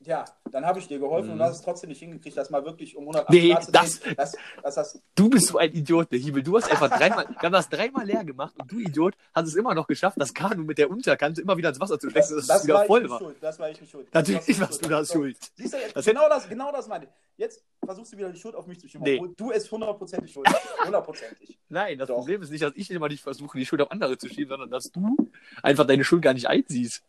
[0.04, 1.32] Ja, dann habe ich dir geholfen Mhm.
[1.34, 3.72] und du hast es trotzdem nicht hingekriegt, das mal wirklich um 100 Nee, Grad zu
[3.72, 4.16] das- drehen.
[4.18, 4.32] Das,
[4.64, 6.42] das, das, Du bist so ein Idiot, der Hiebel.
[6.42, 9.56] Du hast einfach dreimal, wir haben das dreimal leer gemacht und du Idiot hast es
[9.56, 12.50] immer noch geschafft, das Kanu mit der Unterkante immer wieder ins Wasser zu stecken, dass
[12.50, 13.20] es wieder voll nicht war.
[13.20, 13.38] schuld.
[13.42, 14.12] Das war ich nicht schuld.
[14.14, 15.38] Natürlich warst du da schuld.
[15.56, 17.12] Siehst du, jetzt, Das genau, das, genau das meine ich.
[17.38, 19.16] Jetzt versuchst du wieder die Schuld auf mich zu schieben, Nee.
[19.20, 20.60] obwohl du es hundertprozentig schuld bist.
[20.86, 21.60] Hundertprozentig.
[21.70, 22.16] Nein, das Doch.
[22.18, 24.70] Problem ist nicht, dass ich immer nicht versuche, die Schuld auf andere zu schieben, sondern
[24.72, 25.16] dass du
[25.64, 27.04] einfach deine Schuld gar nicht einsiehst.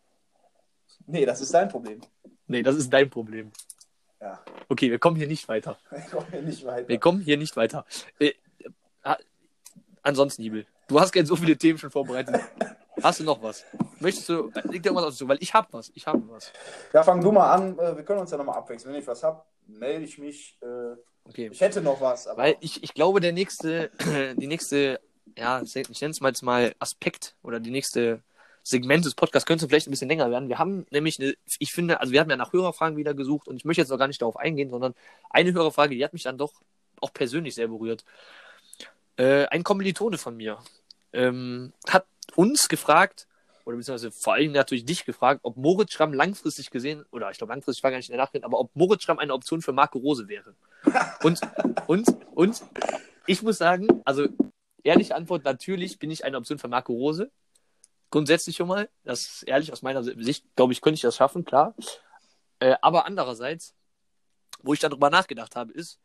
[1.06, 2.00] Nee, das ist dein Problem.
[2.46, 3.52] Nee, das ist dein Problem.
[4.20, 5.78] Ja, Okay, wir kommen hier nicht weiter.
[5.96, 6.88] ich komme hier nicht weiter.
[6.88, 7.84] Wir kommen hier nicht weiter.
[8.18, 8.32] Äh,
[9.02, 9.14] äh,
[10.02, 12.40] ansonsten, Hiebel, du hast gerne so viele Themen schon vorbereitet.
[13.02, 13.64] Hast du noch was?
[14.00, 15.26] Möchtest du, liegt dir irgendwas auf zu?
[15.26, 16.52] Weil ich hab was, ich habe was.
[16.92, 17.78] Ja, fang du mal an.
[17.78, 18.92] Äh, Wir können uns ja nochmal abwechseln.
[18.92, 20.58] Wenn ich was habe, melde ich mich.
[20.62, 21.48] Äh, Okay.
[21.52, 23.90] Ich hätte noch was, aber Weil ich, ich glaube, der nächste,
[24.36, 25.00] die nächste,
[25.36, 28.22] ja, ich nenne es mal jetzt mal Aspekt oder die nächste
[28.62, 30.48] Segment des Podcasts könnte vielleicht ein bisschen länger werden.
[30.48, 33.56] Wir haben nämlich eine, ich finde, also wir haben ja nach Hörerfragen wieder gesucht und
[33.56, 34.94] ich möchte jetzt auch gar nicht darauf eingehen, sondern
[35.30, 36.52] eine Hörerfrage, die hat mich dann doch
[37.00, 38.04] auch persönlich sehr berührt.
[39.16, 40.58] Äh, ein Kommilitone von mir
[41.12, 43.26] ähm, hat uns gefragt,
[43.64, 47.52] oder beziehungsweise vor allem natürlich dich gefragt, ob Moritz Schramm langfristig gesehen, oder ich glaube
[47.52, 49.98] langfristig war gar nicht in der Nachricht, aber ob Moritz Schramm eine Option für Marco
[49.98, 50.54] Rose wäre.
[51.22, 51.40] Und,
[51.86, 52.62] und, und
[53.26, 54.26] ich muss sagen, also
[54.82, 57.30] ehrliche Antwort, natürlich bin ich eine Option für Marco Rose.
[58.12, 58.90] Grundsätzlich schon mal.
[59.04, 61.74] Das ist ehrlich aus meiner Sicht, glaube ich, könnte ich das schaffen, klar.
[62.60, 63.74] Äh, aber andererseits,
[64.62, 65.98] wo ich darüber nachgedacht habe, ist,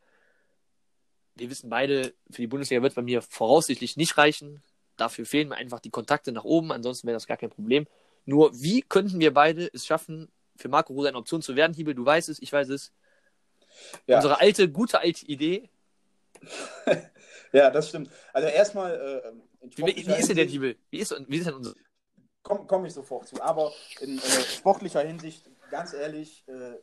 [1.36, 4.64] wir wissen beide, für die Bundesliga wird bei mir voraussichtlich nicht reichen.
[4.96, 7.88] Dafür fehlen mir einfach die Kontakte nach oben, ansonsten wäre das gar kein Problem.
[8.24, 11.74] Nur, wie könnten wir beide es schaffen, für Marco Rose eine Option zu werden?
[11.74, 12.94] Hiebel, du weißt es, ich weiß es.
[14.06, 14.16] Ja.
[14.16, 15.70] Unsere alte, gute alte Idee.
[17.52, 18.10] ja, das stimmt.
[18.32, 18.96] Also erstmal.
[18.96, 20.78] Äh, in Wie, wie ist denn der Hiebel?
[20.90, 21.74] Wie ist, wie ist denn unser.
[22.48, 23.42] Komme komm ich sofort zu.
[23.42, 26.76] Aber in äh, sportlicher Hinsicht, ganz ehrlich, äh,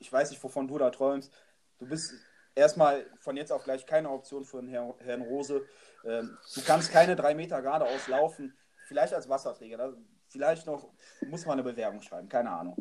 [0.00, 1.32] ich weiß nicht, wovon du da träumst.
[1.78, 2.12] Du bist
[2.56, 5.64] erstmal von jetzt auf gleich keine Option für den Herrn, Herrn Rose.
[6.04, 8.56] Ähm, du kannst keine drei Meter geradeaus laufen.
[8.88, 9.76] Vielleicht als Wasserträger.
[9.76, 9.92] Da,
[10.28, 10.88] vielleicht noch,
[11.28, 12.76] muss man eine Bewerbung schreiben, keine Ahnung.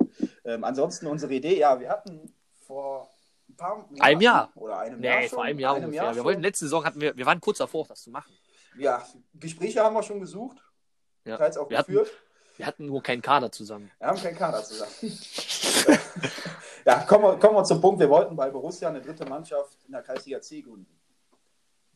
[0.46, 2.34] Ähm, ansonsten unsere Idee, ja, wir hatten
[2.66, 3.08] vor
[3.48, 4.52] ein paar Monaten Einem Jahr.
[4.56, 5.20] oder einem Jahr.
[5.20, 6.02] Nee, schon, vor einem Jahr ungefähr.
[6.02, 6.24] wir schon.
[6.24, 8.34] wollten letzte Saison hatten wir, wir waren kurz davor, das zu machen.
[8.80, 10.65] Ja, Gespräche haben wir schon gesucht.
[11.26, 11.38] Ja.
[11.38, 12.12] Teils auch Wir hatten- geführt.
[12.58, 13.92] Wir hatten nur keinen Kader zusammen.
[14.00, 14.92] Wir haben keinen Kader zusammen.
[16.86, 18.00] ja, kommen wir, kommen wir zum Punkt.
[18.00, 20.88] Wir wollten bei Borussia eine dritte Mannschaft in der Kreisliga C gründen.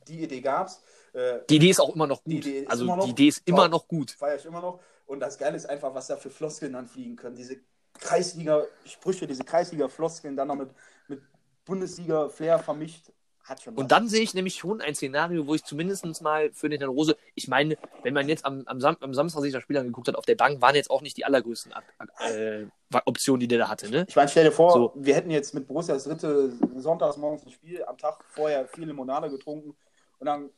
[0.07, 0.81] Die Idee gab es.
[1.13, 2.45] Äh, Die Idee ist auch immer noch Die gut.
[2.45, 4.11] Ist also noch die Idee ist immer noch gut.
[4.11, 4.81] Feiere ich immer noch.
[5.05, 7.35] Und das Geile ist einfach, was da für Floskeln dann fliegen können.
[7.35, 7.57] Diese
[7.99, 10.69] Kreisliga-Sprüche, diese Kreisliga-Floskeln, dann noch mit,
[11.07, 11.21] mit
[11.65, 13.11] Bundesliga-Flair vermischt.
[13.43, 13.81] Hat schon was.
[13.81, 16.91] Und dann sehe ich nämlich schon ein Szenario, wo ich zumindest mal für den Herrn
[16.91, 20.07] Rose, ich meine, wenn man jetzt am, am, Sam am Samstag sich das Spiel angeguckt
[20.07, 21.83] hat, auf der Bank waren jetzt auch nicht die allergrößten Ab
[22.19, 22.65] äh,
[23.05, 23.89] Optionen, die der da hatte.
[23.89, 24.05] Ne?
[24.07, 24.93] Ich meine, stell dir vor, So.
[24.95, 28.85] wir hätten jetzt mit Borussia das dritte sonntags morgens ein Spiel, am Tag vorher viel
[28.85, 29.75] Limonade getrunken
[30.19, 30.49] und dann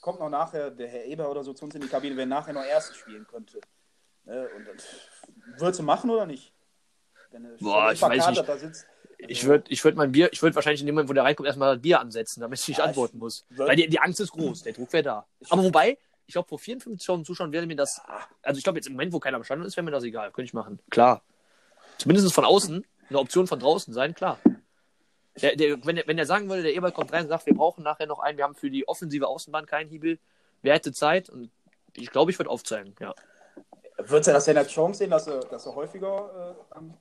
[0.00, 2.52] kommt noch nachher der Herr Eber oder so zu uns in die Kabine, wer nachher
[2.52, 3.60] noch erstes spielen könnte.
[4.24, 4.48] Ne?
[4.56, 4.76] Und dann,
[5.58, 6.52] würdest du machen oder nicht?
[7.30, 8.48] Wenn du Boah, ich weiß nicht.
[8.48, 8.86] Da sitzt,
[9.18, 11.46] Ich würde ich würd mein Bier, ich würde wahrscheinlich in dem Moment, wo der reinkommt,
[11.46, 13.46] erstmal das Bier ansetzen, damit ich nicht Ja, ich antworten muss.
[13.50, 15.26] Weil die, die Angst ist groß, der Druck wäre da.
[15.48, 18.00] Aber wobei, ich glaube, vor 54.000 Zuschauern wäre mir das,
[18.42, 20.30] also ich glaube, jetzt im Moment, wo keiner bestanden ist, wäre mir das egal.
[20.32, 20.78] Könnte ich machen.
[20.90, 21.22] Klar.
[21.98, 24.38] Zumindest von außen, eine Option von draußen sein, klar.
[25.40, 27.54] Der, der, wenn, der, wenn der sagen würde, der Eberl kommt rein und sagt, wir
[27.54, 30.18] brauchen nachher noch einen, wir haben für die offensive Außenbahn keinen Hiebel,
[30.62, 31.28] wer hätte Zeit?
[31.28, 31.50] Und
[31.94, 33.14] ich glaube, ich würde aufzeigen, ja.
[33.98, 36.94] Würdest du das denn als Chance sehen, dass er, dass er häufiger äh, am.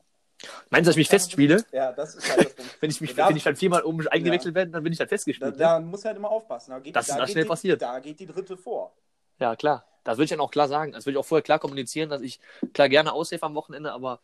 [0.69, 1.63] Meinst du, dass ich mich festspiele?
[1.71, 2.65] Ja, das ist halt das Ding.
[2.79, 5.09] Wenn ich mich, Da- wenn ich dann viermal oben eingewechselt werde, dann bin ich halt
[5.09, 5.51] Da, festgespielt.
[5.51, 5.57] ne?
[5.57, 6.71] da muss er halt immer aufpassen.
[6.71, 7.81] Da geht, Das da ist da schnell die, passiert.
[7.81, 8.93] Da geht die dritte vor.
[9.39, 9.85] Ja, klar.
[10.03, 10.91] Das würde ich dann auch klar sagen.
[10.91, 12.39] Das würde ich auch vorher klar kommunizieren, dass ich
[12.73, 14.19] klar gerne aushelfe am Wochenende, aber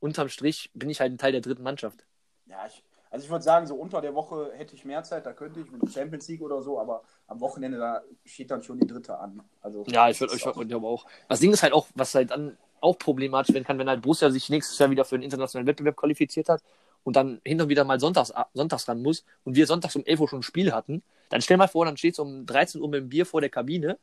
[0.00, 2.04] unterm Strich bin ich halt ein Teil der dritten Mannschaft.
[2.46, 5.32] Ja, ich, also ich würde sagen, so unter der Woche hätte ich mehr Zeit, da
[5.32, 8.86] könnte ich mit Champions League oder so, aber am Wochenende, da steht dann schon die
[8.86, 9.40] dritte an.
[9.60, 11.06] Also, Ja, ich würde euch auch.
[11.28, 14.30] Das Ding ist halt auch, was halt dann auch problematisch werden kann, wenn halt Borussia
[14.30, 16.62] sich nächstes Jahr wieder für einen internationalen Wettbewerb qualifiziert hat
[17.04, 20.20] und dann hin und wieder mal sonntags, sonntags ran muss und wir sonntags um 11
[20.20, 22.88] Uhr schon ein Spiel hatten, dann stell mal vor, dann stehst du um 13 Uhr
[22.88, 23.98] mit dem Bier vor der Kabine,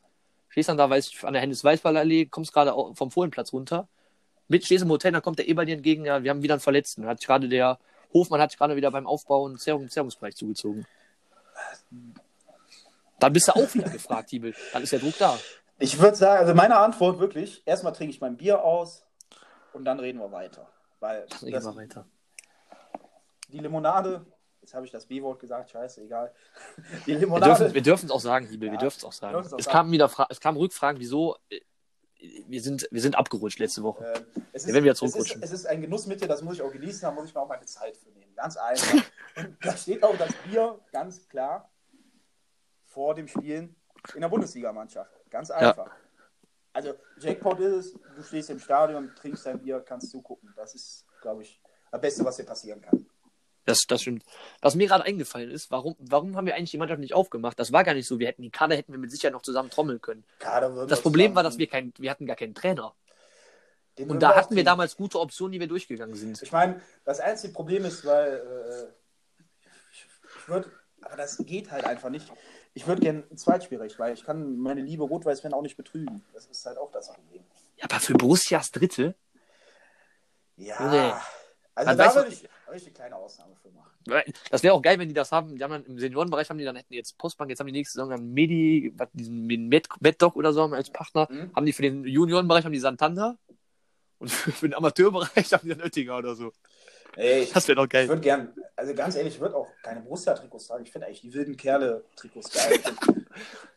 [0.48, 3.88] stehst dann da, weiß an der Hennes-Weißball-Allee, kommst gerade vom Fohlenplatz runter,
[4.48, 6.60] mit stehst im Hotel, dann kommt der Eber dir entgegen, ja, wir haben wieder einen
[6.60, 7.06] Verletzten.
[7.06, 7.78] Hat gerade der
[8.12, 10.86] Hofmann hat gerade wieder beim Aufbau einen Zerrung, Zerrungsbereich zugezogen.
[13.18, 14.54] Dann bist du auch wieder gefragt, Tibel.
[14.72, 15.38] Dann ist der Druck da.
[15.78, 19.06] Ich würde sagen, also meine Antwort wirklich, erstmal trinke ich mein Bier aus
[19.72, 20.68] und dann reden wir weiter.
[21.00, 22.06] Weil Dann das, gehen wir weiter.
[23.48, 24.26] die Limonade,
[24.60, 26.34] Jetzt habe ich das B-Wort gesagt, scheiße, egal.
[27.06, 27.54] Die Wir Limonade.
[27.56, 29.38] dürfen, wir dürfen es auch sagen, Hiebel, wir Ja, dürfen es auch sagen.
[29.38, 29.72] es auch es sagen.
[29.76, 31.60] kamen wieder Fra es kamen Rückfragen, wieso äh,
[32.48, 34.04] wir sind, wir sind abgerutscht letzte Woche.
[34.14, 35.42] Ähm, es, Wir werden wieder es, ist, zurückrutschen.
[35.42, 37.40] es ist ein Genuss mit dir, das muss ich auch genießen, da muss ich mir
[37.40, 38.34] auch meine Zeit für nehmen.
[38.34, 38.92] Ganz einfach.
[39.36, 41.70] Und da steht auch das Bier ganz klar
[42.84, 43.74] vor dem Spielen
[44.14, 45.17] in der Bundesligamannschaft.
[45.30, 45.90] Ganz einfach.
[46.72, 50.52] Also Jackpot ist es, du stehst im Stadion, trinkst dein Bier, kannst zugucken.
[50.56, 51.60] Das ist, glaube ich,
[51.90, 53.06] das Beste, was dir passieren kann.
[53.64, 54.24] Das, das stimmt.
[54.62, 57.58] Was mir gerade eingefallen ist, warum, warum haben wir eigentlich die Mannschaft nicht aufgemacht?
[57.58, 58.18] Das war gar nicht so.
[58.18, 60.24] Wir hätten die Kader hätten wir mit Sicherheit noch zusammen trommeln können.
[60.88, 62.94] Das Problem war, dass wir kein, wir hatten gar keinen Trainer.
[63.98, 66.40] den Und da hatten wir damals gute Optionen, die wir durchgegangen sind.
[66.40, 70.70] Ich meine, das einzige Problem ist, weil äh, ich würde,
[71.02, 72.32] aber das geht halt einfach nicht.
[72.78, 76.24] Ich würde gerne ein Zweitspielrecht, weil ich kann meine liebe Rot-Weiß-Fan auch nicht betrügen.
[76.32, 77.42] Das ist halt auch das Problem.
[77.76, 79.16] Ja, aber für Borussias Dritte,
[80.54, 80.88] Ja.
[80.88, 81.12] Nee.
[81.74, 83.90] Also Also da würde ich, würd ich eine kleine Ausnahme für machen.
[84.50, 85.56] das wäre auch geil, wenn die das haben.
[85.56, 87.94] Die haben dann im Seniorenbereich haben die dann hätten jetzt Postbank, jetzt haben die nächste
[87.94, 91.26] Saison dann Medi, was, diesen Med, Meddoc oder so als Partner.
[91.28, 91.50] Mhm.
[91.56, 93.38] Haben die für den Juniorenbereich haben die Santander
[94.18, 96.52] und für den Amateurbereich haben die dann Oettinger oder so.
[97.16, 98.08] Ey, ich, Das wäre doch ich geil.
[98.08, 100.84] würde gern, also ganz ehrlich, ich würde auch keine Borussia-Trikots tragen.
[100.84, 102.80] Ich finde eigentlich die wilden Kerle-Trikots geil.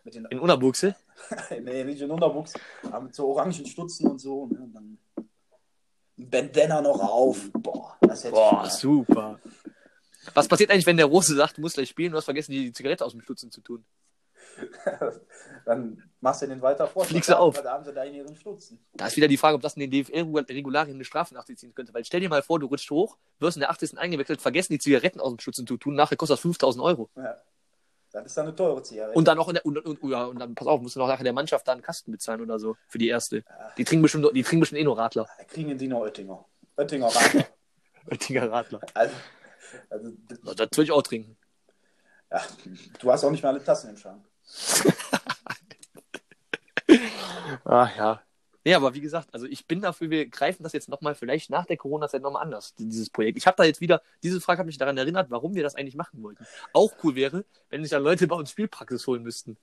[0.04, 0.96] Mit den, In Unterbuchse?
[1.62, 4.48] nee, nicht in Unterwuchs, aber mit so orangen Stutzen und so.
[4.48, 4.60] Ne?
[4.60, 4.98] Und dann
[6.18, 7.52] ein Bandana noch auf.
[7.54, 9.40] Boah, das hätte Boah, ich super.
[10.36, 12.72] Was passiert eigentlich, wenn der Rose sagt, du musst gleich spielen, du hast vergessen, die
[12.74, 13.84] Zigarette aus dem Stutzen zu tun?
[15.66, 17.06] Dann machst du den weiter vor.
[17.06, 17.62] Fliegst du auf.
[17.62, 18.84] Da haben sie da in ihren Stutzen.
[18.94, 21.74] Da ist wieder die Frage, ob das in den DFL-Regularien eine Strafe nach sich ziehen
[21.74, 21.94] könnte.
[21.94, 23.98] Weil stell dir mal vor, du rutscht hoch, wirst in der 80.
[23.98, 27.10] eingewechselt, vergessen die Zigaretten aus dem Stutzen zu tun, nachher kostet das 5000 Euro.
[27.16, 27.42] Ja.
[28.12, 29.18] Das ist dann eine teure Zigarette.
[29.18, 31.08] Und dann noch in der, und, und, ja, und dann, pass auf, musst du noch
[31.08, 33.44] nachher der Mannschaft da einen Kasten bezahlen oder so, für die erste.
[33.78, 35.28] Die trinken bestimmt, die trinken bestimmt eh nur Radler.
[35.38, 36.46] Da kriegen die noch Oettinger.
[36.76, 37.46] Oettinger Radler.
[38.12, 38.82] Oettinger Radler.
[38.94, 39.16] Also,
[39.90, 40.12] also,
[40.56, 41.38] Das würde ich auch trinken.
[42.30, 42.42] ja,
[43.00, 44.26] du hast auch nicht mal alle Tassen im Schrank.
[47.66, 48.22] Ah, ja.
[48.64, 51.66] Nee, aber wie gesagt, also ich bin dafür, wir greifen das jetzt nochmal, vielleicht nach
[51.66, 53.38] der Corona-Zeit nochmal anders, dieses Projekt.
[53.40, 55.96] Ich habe da jetzt wieder, diese Frage hat mich daran erinnert, warum wir das eigentlich
[55.96, 56.46] machen wollten.
[56.74, 59.58] Auch cool wäre, wenn sich dann Leute bei uns Spielpraxis holen müssten.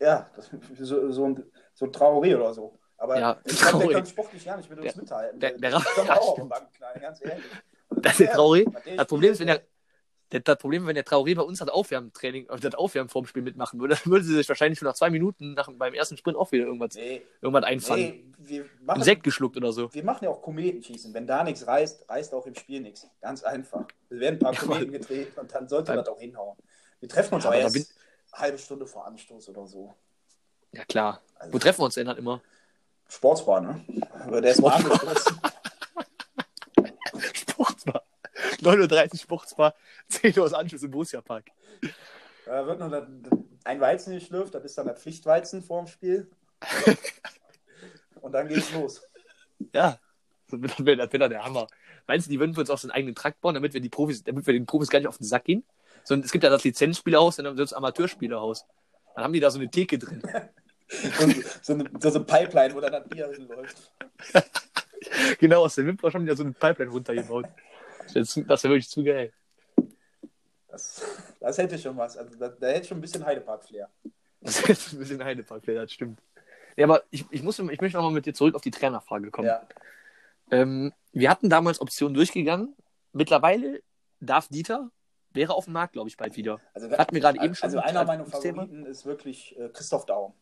[0.00, 1.42] Ja, das, so, so ein,
[1.74, 2.78] so ein Traoré oder so.
[2.96, 3.86] Aber Ja, ich Traoré.
[3.88, 5.40] der kann sportlich gar nicht mit uns Der- mithalten.
[5.40, 7.44] der- der- kann ja, auch auf der Bank knallen, ganz ehrlich.
[7.90, 9.62] Das ist der der Das Problem ist, wenn der,
[10.32, 13.42] der, das Problem, wenn der Traoré bei uns das Aufwärmtraining, äh, das Aufwärmen vorm Spiel
[13.42, 16.36] mitmachen würde, dann würde sie sich wahrscheinlich schon nach zwei Minuten nach, beim ersten Sprint
[16.36, 18.34] auch wieder irgendwas, Nee, irgendwas einfangen.
[18.38, 19.92] nee, machen, Sekt geschluckt oder so.
[19.92, 21.12] wir machen ja auch Kometenschießen.
[21.14, 23.06] Wenn da nichts reißt, reißt auch im Spiel nichts.
[23.20, 23.86] Ganz einfach.
[24.08, 26.56] Wir werden ein paar Ja, Kometen gedreht und dann sollte das auch hinhauen.
[27.00, 27.86] Wir treffen uns Ja, aber erst bin-
[28.32, 29.94] eine halbe Stunde vor Anstoß oder so.
[30.72, 31.22] Ja, klar.
[31.36, 32.42] Also- Wo treffen wir uns denn dann immer?
[33.08, 33.84] Sportsbar, ne?
[34.26, 35.40] Aber der ist mal angestoßen.
[37.32, 38.02] Sportsbar.
[38.60, 39.74] 9.30 Uhr Sportsbar,
[40.08, 41.46] 10 Uhr ist Anschluss im Borussia Park.
[42.44, 42.92] Da wird noch
[43.64, 46.30] ein Weizen geschlürft, das ist dann das Pflichtweizen vorm Spiel.
[48.20, 49.02] Und dann geht's los.
[49.72, 49.98] Ja,
[50.50, 51.66] das wäre wär doch der Hammer.
[52.06, 53.90] Meinst du, die würden für uns auch so einen eigenen Trakt bauen, damit wir, die
[53.90, 55.64] Profis, damit wir den Profis gar nicht auf den Sack gehen?
[56.04, 58.64] Sondern es gibt ja das Lizenzspielerhaus und dann das Amateurspielerhaus.
[59.14, 60.22] Dann haben die da so eine Theke drin.
[60.90, 61.26] So,
[61.60, 63.92] so, eine, so eine Pipeline, wo dann das Bier hinläuft.
[65.38, 67.44] genau, aus der Wimper haben die da so eine Pipeline runtergebaut.
[68.14, 69.32] Das wäre das wirklich zu geil.
[70.68, 71.02] Das,
[71.40, 72.16] das hätte schon was.
[72.16, 73.88] Also da, da hätte schon ein bisschen Heidepark-Flair.
[74.40, 76.20] Das jetzt ein bisschen Heidepark, das stimmt.
[76.76, 79.48] Ja, aber ich, ich, muss, ich möchte nochmal mit dir zurück auf die Trainerfrage kommen.
[79.48, 79.66] Ja.
[80.52, 82.76] Ähm, wir hatten damals Optionen durchgegangen.
[83.12, 83.82] Mittlerweile
[84.20, 84.92] darf Dieter,
[85.32, 86.60] wäre auf dem Markt, glaube ich, bald wieder.
[86.72, 88.62] Also, Hatten wir gerade eben schon Also einer meiner Thema.
[88.62, 90.34] Favoriten ist wirklich äh, Christoph Daum.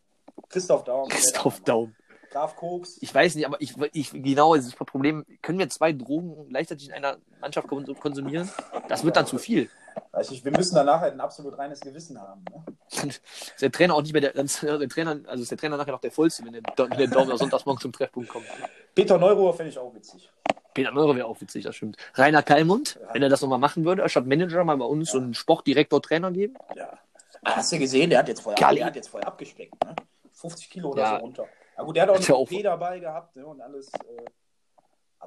[0.50, 1.09] Christoph Daum.
[1.09, 1.94] Christoph Daum.
[2.31, 2.98] Graf Koks.
[3.00, 5.24] Ich weiß nicht, aber ich, ich genau, das Problem.
[5.42, 8.51] Können wir zwei Drogen gleichzeitig in einer Mannschaft kon- konsumieren?
[8.88, 9.68] Das wird dann zu viel.
[10.12, 12.44] Weiß ich, wir müssen danach halt ein absolut reines Gewissen haben.
[12.51, 12.64] Ne?
[13.09, 13.22] Ist
[13.62, 16.11] der Trainer auch nicht mehr der, der Trainer, also ist der Trainer nachher noch der
[16.11, 18.46] vollste, wenn der, wenn der Daumen sonntags morgen zum Treffpunkt kommt.
[18.94, 20.31] Peter Neuruhr finde ich auch witzig.
[20.75, 21.96] Peter Neurer wäre auch witzig, das stimmt.
[22.14, 25.33] Rainer Kallmund, wenn er das nochmal machen würde, statt Manager mal bei uns so einen
[25.33, 26.55] Sportdirektor Trainer geben.
[26.75, 26.99] Ja.
[27.42, 29.83] Ah, Hast du gesehen, der hat jetzt voll, der hat jetzt voll abgespeckt.
[29.85, 29.96] Ne?
[30.33, 31.11] 50 Kilo oder Ja.
[31.16, 31.46] so runter.
[31.79, 33.46] Na gut, der hat auch ja einen OP dabei gehabt ne?
[33.46, 33.88] und alles.
[33.94, 34.25] Äh,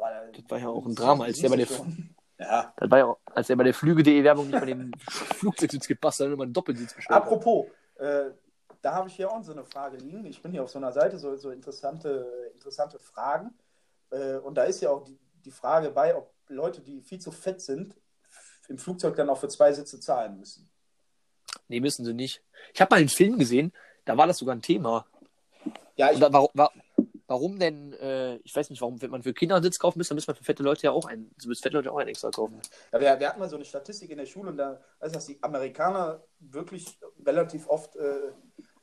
[0.02, 1.68] aber Das war ja auch ein Drama, als der bei der,
[2.40, 2.74] Ja.
[2.76, 6.16] das war ja auch, als er bei der Flüge.de Werbung nicht mal den Flugzeugsitz gepasst
[6.20, 7.16] hat, sondern immer einen Doppelsitz bestellt.
[7.18, 8.32] Apropos, äh,
[8.82, 10.26] da habe ich hier auch so eine Frage liegen.
[10.26, 13.54] Ich bin hier auf so einer Seite, so, so interessante, interessante Fragen.
[14.12, 17.32] Äh, und da ist ja auch die, die Frage bei, ob Leute, die viel zu
[17.32, 17.96] fett sind,
[18.70, 20.70] im Flugzeug dann auch für zwei Sitze zahlen müssen.
[21.68, 22.44] Nee, müssen sie nicht.
[22.74, 23.74] Ich habe mal einen Film gesehen,
[24.06, 25.06] da war das sogar ein Thema.
[25.96, 26.72] Ja, ich, war, war,
[27.30, 30.12] warum denn, äh, ich weiß nicht, warum, wenn man für Kinder einen Sitz kaufen müsste,
[30.12, 32.10] dann müsste man für fette Leute ja auch einen, so müssen fette Leute auch einen
[32.10, 32.60] extra kaufen.
[32.92, 35.28] Ja, wir, wir hatten mal so eine Statistik in der Schule und da ist, dass
[35.28, 38.32] die Amerikaner wirklich relativ oft äh,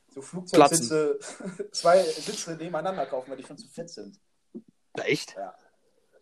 [0.09, 1.19] so Flugzeugsitze,
[1.71, 4.17] zwei Sitze nebeneinander kaufen, weil die schon zu fett sind.
[4.95, 5.35] Na, echt?
[5.35, 5.53] Ja.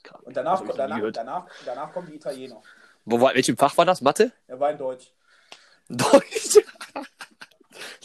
[0.02, 0.22] Krass.
[0.24, 1.18] Und danach, ich danach, gehört.
[1.18, 2.62] danach, danach kommen die Italiener.
[3.06, 4.02] Wo war, welchem Fach war das?
[4.02, 4.32] Mathe?
[4.48, 5.14] Er war in Deutsch.
[5.90, 6.60] Deutsch.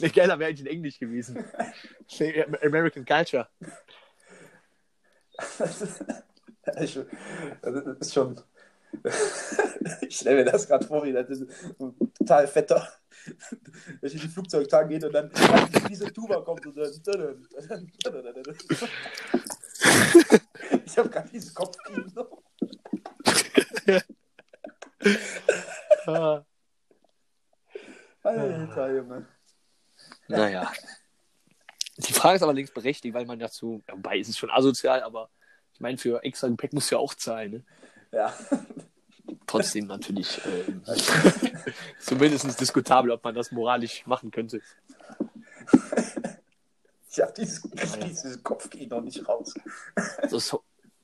[0.01, 1.45] Ne, geiler wäre eigentlich in Englisch gewesen.
[2.19, 3.49] Nee, American Culture.
[6.63, 7.07] Das ist,
[7.63, 8.41] das ist schon.
[10.03, 11.45] Ich stelle mir das gerade vor, wie das ist
[11.79, 12.87] ein total fetter,
[14.01, 15.31] welche die Flugzeugtag geht und dann,
[15.89, 16.93] diese Tuba kommt und dann.
[20.85, 22.43] Ich habe gerade dieses Kopfkino.
[26.07, 26.45] Ah,
[28.23, 29.27] Alter, Junge.
[30.29, 30.71] naja.
[32.09, 35.31] Die Frage ist allerdings berechtigt, weil man dazu, ja, wobei ist es schon asozial, aber
[35.75, 37.53] ich meine, für extra Gepäck musst du ja auch zahlen.
[37.53, 37.65] Ne?
[38.13, 38.35] Ja.
[39.47, 40.83] Trotzdem natürlich ähm,
[42.01, 44.61] zumindest diskutabel, ob man das moralisch machen könnte.
[47.11, 47.63] Ich habe dieses,
[48.03, 49.55] dieses Kopfkino nicht raus.
[50.23, 50.57] Das ist,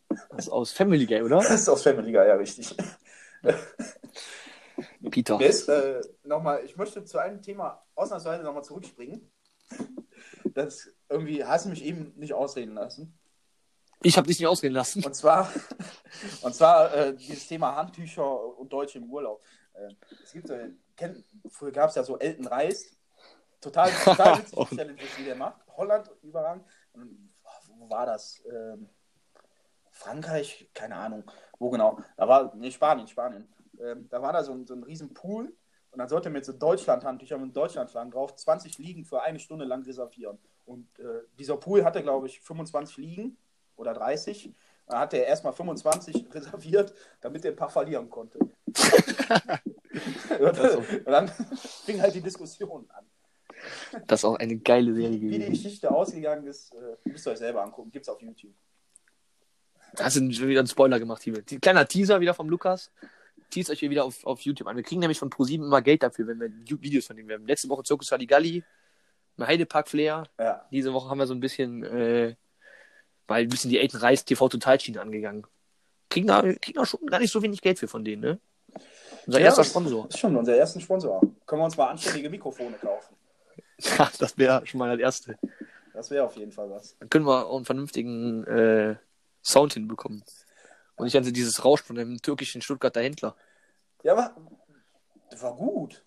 [0.09, 1.39] das ist aus Family Guy, oder?
[1.39, 2.75] Das ist aus Family Guy, ja, richtig.
[5.11, 5.41] Peter.
[5.41, 9.31] Ist, äh, noch mal, ich möchte zu einem Thema ausnahmsweise nochmal zurückspringen.
[10.55, 13.19] Das irgendwie hast du mich eben nicht ausreden lassen.
[14.03, 15.05] Ich habe dich nicht ausreden lassen.
[15.05, 15.53] Und zwar,
[16.43, 19.43] und zwar äh, dieses Thema Handtücher und Deutsche im Urlaub.
[19.75, 22.97] Äh, es gibt, äh, kenn, früher gab es ja so Elton Reis.
[23.61, 25.61] Total, total witzige Challenge, die der macht.
[25.77, 26.65] Holland überragend.
[26.93, 27.33] Und,
[27.69, 28.43] wo war das?
[28.51, 28.89] Ähm,
[29.91, 30.71] Frankreich?
[30.75, 31.25] Keine Ahnung.
[31.59, 31.99] Wo genau?
[32.17, 33.53] Da war, nee, Spanien, Spanien.
[33.81, 35.55] Ähm, da war da so ein, so ein riesen Pool.
[35.97, 39.83] Und dann sollte mit so Deutschland-Handtüchern mit Deutschland-Flaggen drauf 20 Liegen für eine Stunde lang
[39.83, 40.37] reservieren.
[40.67, 43.39] Und äh, dieser Pool hatte, glaube ich, 25 Liegen
[43.77, 44.53] oder 30.
[44.87, 48.39] Da hat er erstmal 25 reserviert, damit er ein paar verlieren konnte.
[50.39, 51.29] und, und dann
[51.87, 53.07] fing halt die Diskussion an.
[54.07, 55.51] Das ist auch eine geile Serie Wie die gewesen.
[55.51, 57.91] Geschichte ausgegangen ist, äh, müsst ihr euch selber angucken.
[57.91, 58.53] Gibt's auf YouTube.
[59.99, 61.41] Hast du wieder einen Spoiler gemacht, hier.
[61.41, 62.91] Die- Kleiner Teaser wieder vom Lukas.
[63.51, 64.77] Teast euch hier wieder auf, auf YouTube an.
[64.77, 66.51] Wir kriegen nämlich von ProSieben immer Geld dafür, wenn wir
[66.83, 67.47] Videos von denen haben.
[67.47, 68.65] Letzte Woche Zirkus Galli,
[69.41, 70.25] Heidepark Flair.
[70.39, 70.67] Ja.
[70.71, 72.35] Diese Woche haben wir so ein bisschen, äh,
[73.29, 75.47] mal ein bisschen die Elton Reis TV Totalschiene angegangen.
[76.09, 78.41] Kriegen da, kriegen da schon gar nicht so wenig Geld für von denen, ne?
[79.27, 80.07] Unser Ja, erster Sponsor.
[80.07, 81.21] Das ist schon unser erster Sponsor.
[81.47, 83.15] Können wir uns mal anständige Mikrofone kaufen.
[83.79, 85.39] Ja, das wäre schon mal das erste.
[85.93, 86.97] Das wäre auf jeden Fall was.
[86.99, 88.97] Dann können wir auch einen vernünftigen äh,
[89.43, 90.25] Sound hinbekommen.
[90.97, 93.37] Und nicht also dieses Rausch von dem türkischen Stuttgarter Händler.
[94.03, 94.35] Ja, aber
[95.31, 96.03] das war gut.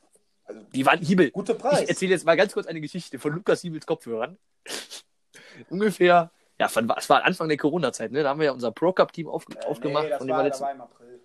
[0.45, 1.31] Also, Die waren Hiebel.
[1.31, 1.81] guter Ich Preis.
[1.89, 4.37] erzähle jetzt mal ganz kurz eine Geschichte von Lukas Hiebels Kopfhörern.
[5.69, 8.23] Ungefähr, ja, von, es war Anfang der Corona-Zeit, ne?
[8.23, 10.05] Da haben wir ja unser Pro-Cup-Team auf, Äh, aufgemacht.
[10.05, 11.19] Nee, das war, letzten, war im April.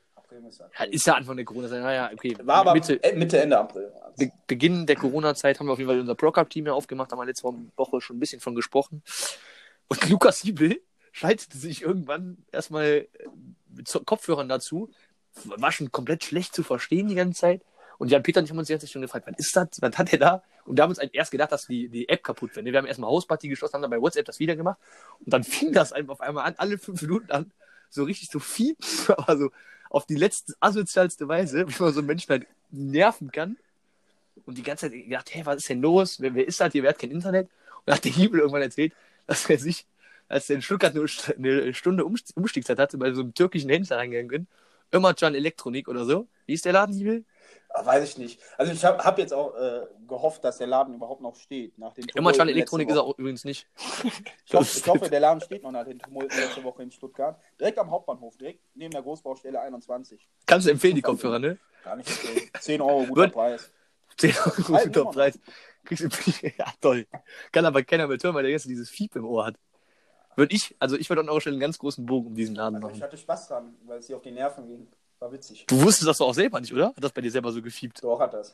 [0.79, 1.81] Ja, ist ja Anfang der Corona-Zeit.
[1.81, 2.37] Naja, okay.
[2.42, 3.92] War aber Mitte, Mitte, Mitte, Ende April.
[4.16, 7.24] Be Beginn der Corona-Zeit haben wir auf jeden Fall unser Pro-Cup-Team ja aufgemacht, haben wir
[7.27, 9.03] letzte Woche schon ein bisschen von gesprochen.
[9.87, 10.83] Und Lukas Hiebel
[11.14, 13.07] schaltete sich irgendwann erstmal äh,
[13.68, 14.90] mit so- Kopfhörern dazu,
[15.44, 17.62] war schon komplett schlecht zu verstehen die ganze Zeit.
[17.98, 19.68] Und Jan Peter und ich haben uns die ganze Zeit schon gefragt, was ist das?
[19.81, 20.42] Was hat er da?
[20.64, 22.64] Und wir haben uns halt erst gedacht, dass die, die App kaputt wäre.
[22.66, 24.79] Wir haben erstmal Hausparty geschlossen, haben dann bei WhatsApp das wieder gemacht.
[25.20, 27.53] Und dann fing das einfach auf einmal an, alle fünf Minuten an,
[27.90, 28.85] so richtig so fiepen,
[29.16, 29.50] aber so
[29.90, 33.57] auf die letzte asozialste Weise, wie man so einen Menschen halt nerven kann.
[34.46, 36.20] Und die ganze Zeit gedacht, hey, was ist denn los?
[36.20, 36.83] Wer, wer ist das hier?
[36.83, 37.46] Wer hat kein Internet?
[37.46, 38.92] Und dann hat der Hiebel irgendwann erzählt,
[39.29, 39.87] dass er sich,
[40.28, 44.28] als er in Stuttgart eine Stunde um, Umstiegszeit hatte, bei so einem türkischen Händler reingegangen
[44.28, 44.46] bin,
[44.92, 46.28] Ömercan Elektronik oder so.
[46.46, 47.24] Wie ist der Laden, Hiebel?
[47.70, 48.40] Ah, weiß ich nicht.
[48.56, 51.76] Also ich habe hab jetzt auch äh, gehofft, dass der Laden überhaupt noch steht.
[51.76, 53.66] Nach den Ömercan Elektronik ist er auch übrigens nicht.
[54.46, 57.40] Ich hoffe, ich hoffe, der Laden steht noch nach den Tumulten letzte Woche in Stuttgart.
[57.58, 60.28] Direkt am Hauptbahnhof, direkt neben der Großbaustelle 21.
[60.46, 61.58] Kannst du empfehlen, die Kopfhörer, ne?
[61.82, 62.28] Gar nicht so.
[62.60, 63.70] 10 Euro, guter Wird- Preis.
[64.18, 65.04] 10 Euro guter.
[65.06, 65.38] Preis.
[65.84, 67.06] Kriegst du, ja, toll.
[67.50, 69.56] Kann aber keiner mehr hören, weil der jetzt dieses Fiep im Ohr hat.
[70.37, 72.77] Würde ich, also ich würde an eurer Stelle einen ganz großen Bogen um diesen Laden
[72.77, 73.03] Also ich machen.
[73.05, 74.87] hatte Spaß dran, weil es dir auf die Nerven ging.
[75.20, 75.64] War witzig.
[75.68, 76.88] Du wusstest das doch auch selber nicht, oder?
[76.88, 78.03] Hat das bei dir selber so gefiebt?
[78.03, 78.53] Doch hat das.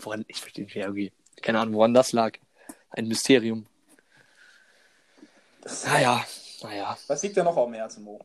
[0.00, 1.12] Woran, ich verstehe nicht, okay.
[1.42, 2.38] Keine Ahnung, woran das lag.
[2.90, 3.66] Ein Mysterium.
[5.86, 6.24] Naja,
[6.62, 6.96] naja.
[7.08, 8.20] Was liegt dir noch auf dem Herzen, Mo?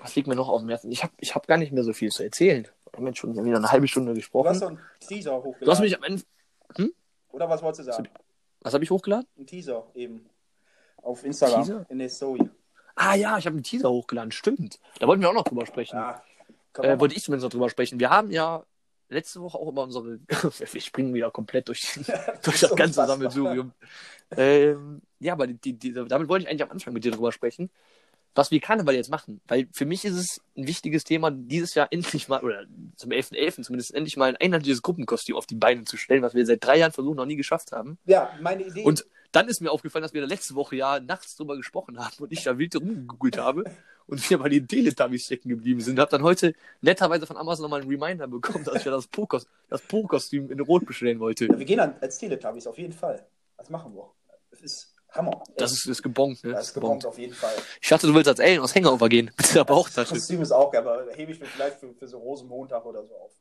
[0.00, 0.90] Was liegt mir noch auf dem Herzen?
[0.92, 2.66] Ich habe ich hab gar nicht mehr so viel zu erzählen.
[2.90, 4.54] Wir haben jetzt schon wieder eine halbe Stunde Du hast gesprochen.
[4.54, 5.64] so einen Teaser hochgeladen.
[5.64, 6.22] Du hast mich am Ende.
[7.32, 8.08] Oder was wolltest du sagen?
[8.60, 9.26] Was habe ich hochgeladen?
[9.36, 10.24] Ein Teaser eben.
[11.04, 11.62] Auf Instagram.
[11.62, 11.86] Teaser?
[11.88, 12.48] In der Story.
[12.96, 14.80] Ah ja, ich habe einen Teaser hochgeladen, stimmt.
[14.98, 15.96] Da wollten wir auch noch drüber sprechen.
[15.96, 16.22] Ja.
[16.78, 18.00] Äh, wollte ich zumindest noch drüber sprechen.
[18.00, 18.64] Wir haben ja
[19.08, 20.18] letzte Woche auch über unsere.
[20.28, 22.00] wir springen wieder komplett durch,
[22.42, 23.06] durch das ganze.
[23.06, 23.72] Sammelsurium.
[24.36, 27.70] Ähm, ja, aber die, die, damit wollte ich eigentlich am Anfang mit dir drüber sprechen,
[28.34, 29.40] was wir Karneval jetzt machen.
[29.46, 32.64] Weil für mich ist es ein wichtiges Thema, dieses Jahr endlich mal, oder
[32.96, 33.34] zum 11.11.
[33.34, 33.62] .11.
[33.62, 36.78] zumindest endlich mal ein einheitliches Gruppenkostüm auf die Beine zu stellen, was wir seit drei
[36.78, 37.98] Jahren versuchen, noch nie geschafft haben.
[38.06, 38.84] Ja, meine Idee.
[38.84, 42.14] Und dann ist mir aufgefallen, dass wir da letzte Woche ja nachts drüber gesprochen haben
[42.20, 43.64] und ich da wild rumgegoogelt habe
[44.06, 45.98] und wir bei den Teletubbies stecken geblieben sind.
[45.98, 49.48] Hab dann heute netterweise von Amazon nochmal einen Reminder bekommen, dass ich ja das Po-Kostüm
[49.68, 50.06] das po
[50.52, 51.46] in Rot bestellen wollte.
[51.46, 53.26] ja, wir gehen dann als Teletubbies, auf jeden Fall.
[53.56, 54.08] Das machen wir.
[54.50, 55.42] Das ist Hammer.
[55.56, 56.52] Das ist, ist gebongt, ne?
[56.52, 57.54] Das ist gebongt, auf jeden Fall.
[57.80, 59.30] Ich dachte, du willst als Alien aus Hangover gehen.
[59.36, 60.14] Mit der Bauchtasche.
[60.14, 63.04] Das Kostüm ist auch geil, aber hebe ich mir vielleicht für, für so Rosenmontag oder
[63.04, 63.32] so auf.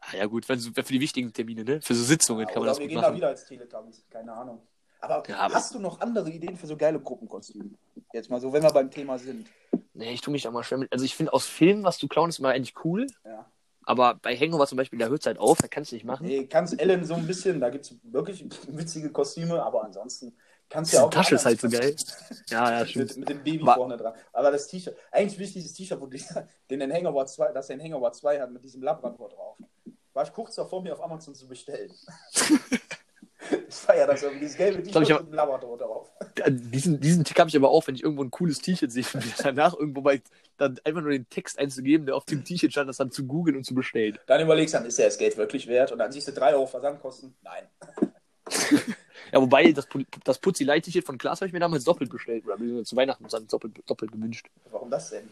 [0.00, 1.80] Ah, ja, gut, wenn, für die wichtigen Termine, ne?
[1.80, 3.12] Für so Sitzungen Ja, kann man das wir gut gehen machen.
[3.12, 4.60] da wieder als Teletubbies, keine Ahnung.
[5.04, 7.70] Aber, Ja, aber- hast du noch andere Ideen für so geile Gruppenkostüme?
[8.12, 9.48] Jetzt mal so, wenn wir beim Thema sind.
[9.92, 10.92] Nee, ich tue mich da mal schwer mit.
[10.92, 13.06] Also ich finde aus Filmen, was du klauen, ist immer eigentlich cool.
[13.24, 13.46] Ja.
[13.86, 16.26] Aber bei Hangover zum Beispiel, da hört es halt auf, da kannst du nicht machen.
[16.26, 20.34] Nee, kannst Ellen so ein bisschen, da gibt es wirklich witzige Kostüme, aber ansonsten
[20.70, 21.10] kannst du ja auch.
[21.10, 21.94] Tasche ist halt so geil.
[22.48, 23.08] Ja, ja, stimmt.
[23.10, 24.14] Mit, mit dem Baby Wa- vorne dran.
[24.32, 26.22] Aber das T-Shirt, eigentlich will ich dieses T-Shirt, wo die,
[26.70, 29.58] den den Hangover 2, das den Hangover 2 hat, mit diesem Labrador drauf.
[30.14, 31.92] War ich kurz davor, mir auf Amazon zu bestellen.
[33.68, 36.10] ich feier das irgendwie, dieses gelbe T-Shirt mit dem Labrador drauf.
[36.38, 39.04] Ja, Diesen, diesen Tick habe ich aber auch, wenn ich irgendwo ein cooles T-Shirt sehe,
[39.14, 40.20] und danach irgendwo mal
[40.56, 43.56] dann einfach nur den Text einzugeben, der auf dem T-Shirt stand, das dann zu googeln
[43.56, 44.18] und zu bestellen.
[44.26, 45.92] Dann überlegst du, dann ist der das Geld wirklich wert?
[45.92, 47.34] Und dann siehst du 3 Euro Versandkosten.
[47.42, 47.64] Nein.
[49.32, 49.88] Ja, wobei das,
[50.22, 52.44] das Putzi Light T-Shirt von Klaas habe ich mir damals doppelt bestellt.
[52.46, 54.46] Oder zu Weihnachten dann doppelt, doppelt gewünscht.
[54.70, 55.28] Warum das denn?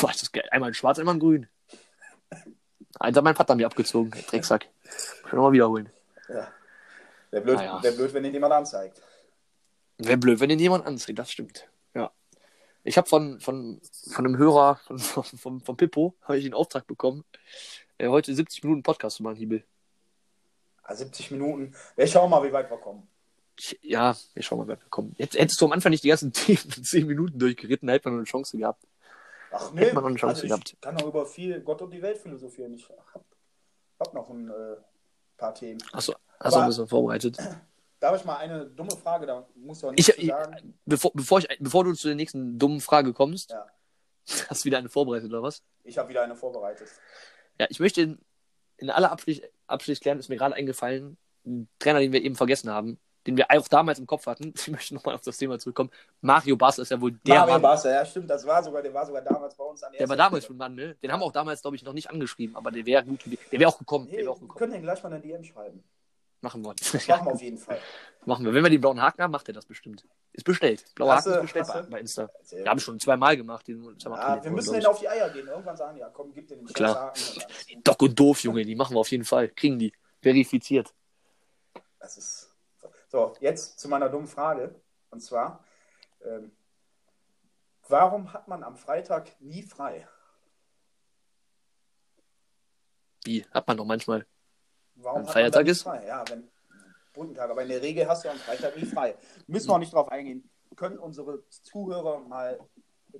[0.00, 0.46] Boah, ist das geil.
[0.50, 1.46] Einmal in schwarz, einmal in grün.
[2.98, 4.66] Eins hat mein Vater mir abgezogen, Drecksack.
[4.82, 5.88] Muss ich nochmal wiederholen.
[6.28, 6.48] Ja.
[7.30, 7.82] Wäre blöd, Naja.
[7.82, 9.02] wär blöd, wenn ihn jemand anzeigt.
[9.98, 11.68] Wäre blöd, wenn den jemand anzieht, das stimmt.
[11.94, 12.10] Ja.
[12.84, 16.86] Ich habe von, von, von einem Hörer, von, von, von, Pippo, habe ich den Auftrag
[16.86, 17.24] bekommen,
[17.98, 19.64] äh, heute 70 Minuten Podcast zu machen, Hiebel.
[20.82, 21.74] Ah, 70 Minuten.
[21.96, 23.08] Wir schauen mal, wie weit wir kommen.
[23.80, 25.14] Ja, wir schauen mal, wer wir kommen.
[25.18, 28.14] Jetzt hättest du am Anfang nicht die ganzen 10, 10 Minuten durchgeritten, da hätte man
[28.16, 28.86] noch eine Chance gehabt.
[29.50, 30.76] Ach Hätte man noch eine Chance also ich gehabt.
[30.82, 32.74] kann auch über viel Gott und die Welt philosophieren.
[32.74, 33.24] Ich hab,
[33.98, 34.76] hab noch ein äh,
[35.38, 35.82] paar Themen.
[35.92, 37.38] Achso, hast du ein bisschen vorbereitet.
[38.00, 40.78] Darf ich mal eine dumme Frage, da muss ja auch nichts Ich, sagen.
[40.84, 43.66] bevor, bevor, ich, bevor du zu der nächsten dummen Frage kommst, Ja.
[44.48, 45.62] hast du wieder eine vorbereitet, oder was?
[45.84, 46.88] Ich habe wieder eine vorbereitet.
[47.58, 48.18] Ja, ich möchte in,
[48.76, 52.70] in aller Abschluss, Abschluss klären, ist mir gerade eingefallen, ein Trainer, den wir eben vergessen
[52.70, 54.52] haben, den wir auch damals im Kopf hatten.
[54.56, 55.90] Ich möchte nochmal auf das Thema zurückkommen.
[56.20, 57.62] Mario Basler ist ja wohl der Mario Mann.
[57.62, 60.16] Barca, ja stimmt, das war sogar, der war sogar damals bei uns an Der war
[60.16, 60.96] damals schon Mann, ne?
[60.96, 63.58] Den haben wir auch damals, glaube ich, noch nicht angeschrieben, aber der wäre gut, der
[63.58, 64.06] wäre auch gekommen.
[64.10, 65.82] Nee, Der auch wir können den gleich mal eine DM schreiben.
[66.40, 66.74] Machen wir.
[66.74, 67.80] Das machen wir auf jeden Fall.
[68.26, 68.52] machen wir.
[68.52, 70.06] Wenn wir die blauen Haken haben, macht er das bestimmt.
[70.32, 70.84] Ist bestellt.
[70.94, 72.30] Blauer Haken ist bestellt bei, bei Insta.
[72.42, 73.66] Sehr Ja, habe ich schon zweimal gemacht.
[73.66, 75.48] Den, Ja, trainiert wir müssen denen auf die Eier gehen.
[75.48, 77.06] Irgendwann sagen ja, komm, gib den Klar.
[77.06, 77.82] Haken.
[77.82, 79.48] Doc und doof, Junge, die machen wir auf jeden Fall.
[79.48, 79.92] Kriegen die.
[80.20, 80.92] Verifiziert.
[81.98, 82.52] Das ist.
[83.08, 84.74] So, jetzt zu meiner dummen Frage.
[85.10, 85.64] Und zwar,
[86.24, 86.52] ähm,
[87.88, 90.06] warum hat man am Freitag nie frei?
[93.24, 93.44] Wie?
[93.50, 94.26] Hat man doch manchmal.
[94.96, 95.82] Warum hat Feiertag ist?
[95.82, 96.06] Frei?
[96.06, 96.48] Ja, wenn
[97.12, 99.14] Brückentag, aber in der Regel hast du am Freitag nie frei.
[99.46, 100.48] Müssen wir auch nicht drauf eingehen.
[100.74, 102.58] Können unsere Zuhörer mal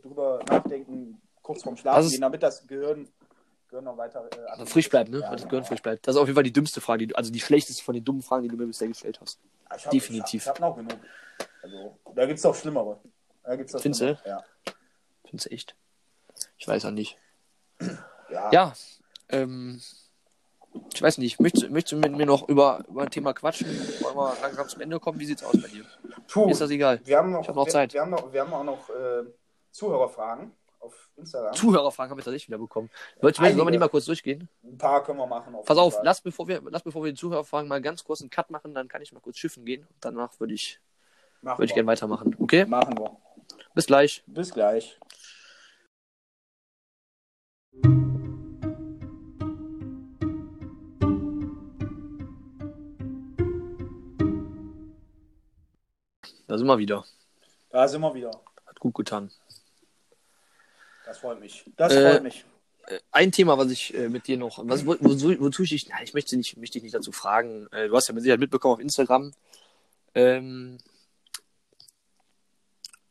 [0.02, 3.08] drüber nachdenken, kurz vorm Schlafen ist- gehen, damit das Gehirn,
[3.68, 5.20] Gehirn noch weiter äh, Also frisch bleibt, ne?
[5.20, 5.50] Ja, das genau.
[5.50, 6.06] Gehirn frisch bleibt.
[6.06, 8.22] Das ist auf jeden Fall die dümmste Frage, die also die schlechteste von den dummen
[8.22, 9.38] Fragen, die du mir bisher gestellt hast.
[9.76, 10.42] Ich hab, definitiv.
[10.42, 10.98] Ich habe hab noch genug.
[11.62, 13.00] Also, da gibt es auch schlimmere.
[13.42, 14.18] Da gibt's auch Findest du?
[14.26, 14.44] Ja.
[15.24, 15.74] Findest du echt?
[16.58, 17.16] Ich weiß ja nicht.
[18.30, 18.50] Ja.
[18.52, 18.72] Ja,
[19.30, 19.80] ähm,
[20.94, 21.40] ich weiß nicht.
[21.40, 23.66] Möchtest, möchtest du mit mir noch über, über ein Thema quatschen?
[24.00, 25.18] Wollen wir langsam zum Ende kommen?
[25.18, 25.84] Wie sieht's aus bei dir?
[26.28, 27.00] Puh, Mir ist das egal.
[27.04, 27.92] wir haben noch, Ich hab noch wir, Zeit.
[27.92, 29.24] Wir haben, noch, wir haben auch noch äh,
[29.70, 31.54] Zuhörerfragen auf Instagram.
[31.54, 32.90] Zuhörerfragen haben wir tatsächlich wieder bekommen.
[33.20, 34.48] Leute, sollen wir die mal kurz durchgehen?
[34.64, 35.52] Ein paar können wir machen.
[35.52, 38.30] Pass jeden auf, lass bevor wir, lass bevor wir die Zuhörerfragen mal ganz kurz einen
[38.30, 39.82] Cut machen, dann kann ich mal kurz schiffen gehen.
[39.82, 40.80] Und danach würde ich,
[41.42, 42.36] Machen würde ich gerne weitermachen.
[42.38, 42.64] Okay?
[42.66, 43.16] Machen wir.
[43.74, 44.22] Bis gleich.
[44.26, 44.98] Bis gleich.
[56.46, 57.04] Da sind wir wieder.
[57.70, 58.30] Da sind wir wieder.
[58.66, 59.30] Hat gut getan.
[61.04, 61.64] Das freut mich.
[61.76, 62.44] Das Äh, freut mich.
[62.86, 65.88] Äh, Ein Thema, was ich äh, mit dir noch, was, wo, wozu, wozu ich dich,
[65.88, 67.66] na, ich möchte nicht, möchte dich nicht dazu fragen.
[67.72, 69.32] Äh, du hast ja mit Sicherheit mitbekommen auf Instagram.
[70.14, 70.78] Ähm,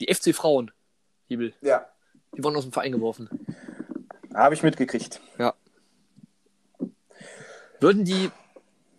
[0.01, 0.72] die FC Frauen,
[1.28, 1.88] Hebel, Ja,
[2.36, 3.30] die wurden aus dem Verein geworfen.
[4.34, 5.22] habe ich mitgekriegt.
[7.80, 8.32] Würden die,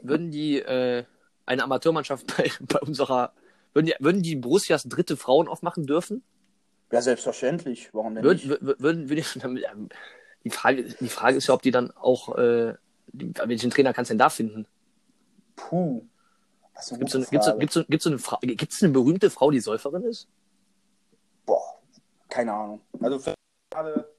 [0.00, 1.04] würden die äh,
[1.46, 3.32] eine Amateurmannschaft bei, bei unserer,
[3.76, 6.24] würden die, würden die Borussias dritte Frauen aufmachen dürfen?
[6.90, 7.90] Ja, selbstverständlich.
[7.92, 8.62] Warum denn Würden, nicht?
[8.62, 9.90] würden, würden, die, ähm,
[10.44, 12.74] die, Frage, die Frage ist ja, ob die dann auch, äh,
[13.12, 14.66] welchen Trainer kannst du denn da finden?
[15.56, 16.06] Puh.
[16.98, 20.26] Gibt es eine, berühmte Frau, die Säuferin ist?
[21.44, 21.78] Boah,
[22.30, 22.80] keine Ahnung.
[23.00, 23.30] Also
[23.70, 24.10] gerade.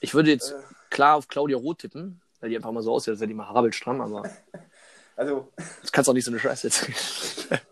[0.00, 0.56] Ich würde jetzt äh,
[0.90, 3.48] klar auf Claudia Roth tippen, weil die einfach mal so aussieht, als wäre die mal
[3.48, 4.28] habelstramm, aber.
[5.16, 5.50] also.
[5.80, 7.60] Das kannst du auch nicht so eine Scheiße erzählen.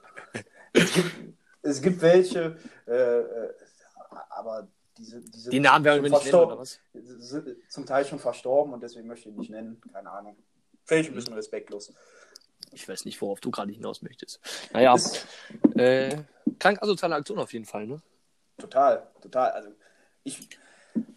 [0.83, 1.11] es, gibt,
[1.63, 2.57] es gibt welche,
[2.87, 3.55] äh, äh
[4.31, 6.81] aber diese, diese die Namen werden wir nicht nennen, oder was?
[6.93, 9.81] Sind zum Teil schon verstorben und deswegen möchte ich ihn nicht nennen.
[9.93, 10.37] Keine Ahnung.
[10.85, 11.93] Vielleicht ein bisschen respektlos.
[12.73, 14.41] Ich weiß nicht, worauf du gerade hinaus möchtest.
[14.73, 14.97] Naja,
[15.77, 16.17] äh,
[16.59, 18.03] krank asoziale Aktion auf jeden Fall, ne?
[18.59, 19.51] Total, total.
[19.53, 19.71] Also
[20.25, 20.49] ich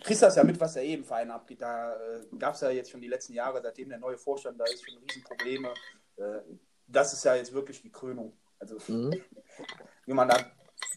[0.04, 1.62] kriegst das ja mit, was da eben Verein abgeht.
[1.62, 4.66] Da äh, gab es ja jetzt schon die letzten Jahre, seitdem der neue Vorstand da
[4.66, 5.74] ist, schon Riesenprobleme.
[6.18, 6.40] Äh,
[6.88, 8.34] das ist ja jetzt wirklich die Krönung.
[8.62, 9.14] Also mhm.
[10.06, 10.38] wie man da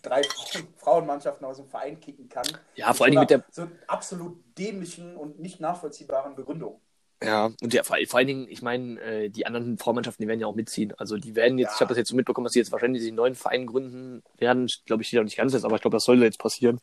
[0.03, 0.23] drei
[0.77, 2.47] Frauenmannschaften aus dem Verein kicken kann.
[2.77, 6.81] Ja, vor allem mit der so absolut dämlichen und nicht nachvollziehbaren Begründung.
[7.23, 10.47] Ja, und der, vor, allen Dingen, ich meine, äh, die anderen Frauenmannschaften, die werden ja
[10.47, 10.93] auch mitziehen.
[10.99, 11.75] Also die werden jetzt, ja.
[11.77, 14.69] ich habe das jetzt so mitbekommen, dass sie jetzt wahrscheinlich einen neuen Verein gründen werden.
[14.85, 16.81] Glaube ich, steht auch nicht ganz jetzt, aber ich glaube, das soll jetzt passieren.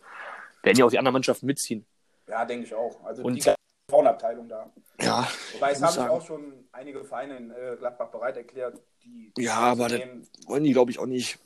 [0.63, 1.85] Werden ja auch die anderen Mannschaften mitziehen.
[2.27, 3.03] Ja, denke ich auch.
[3.03, 3.53] Also und, die
[4.19, 4.71] Frauenabteilung da.
[4.99, 5.27] Ja.
[5.53, 9.31] Wobei es haben sich auch schon einige Vereine in äh, Gladbach bereit erklärt, die.
[9.37, 10.01] Ja, aber das
[10.45, 11.39] wollen die, glaube ich, auch nicht.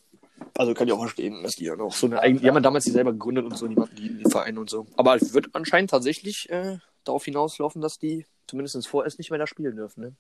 [0.58, 2.84] Also kann ich auch verstehen, dass die ja noch so eine eigene, die haben damals
[2.84, 4.86] die selber gegründet und so, die, die, die Vereine und so.
[4.98, 9.48] Aber es wird anscheinend tatsächlich äh, darauf hinauslaufen, dass die zumindest vorerst nicht mehr da
[9.48, 10.16] spielen dürfen, ne?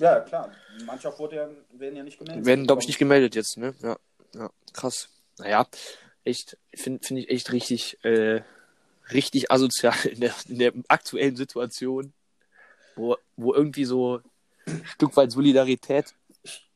[0.00, 0.50] Ja, klar.
[0.78, 2.44] Die Mannschaft wurde ja, werden ja nicht gemeldet.
[2.44, 3.74] Werden, glaube ich, nicht gemeldet jetzt, ne?
[3.80, 3.96] Ja,
[4.34, 5.08] ja krass.
[5.38, 5.66] Naja,
[6.24, 8.42] echt, finde find ich echt richtig, äh,
[9.12, 12.12] richtig asozial in der, in der aktuellen Situation,
[12.96, 14.20] wo, wo irgendwie so
[14.66, 16.14] ein Stück weit Solidarität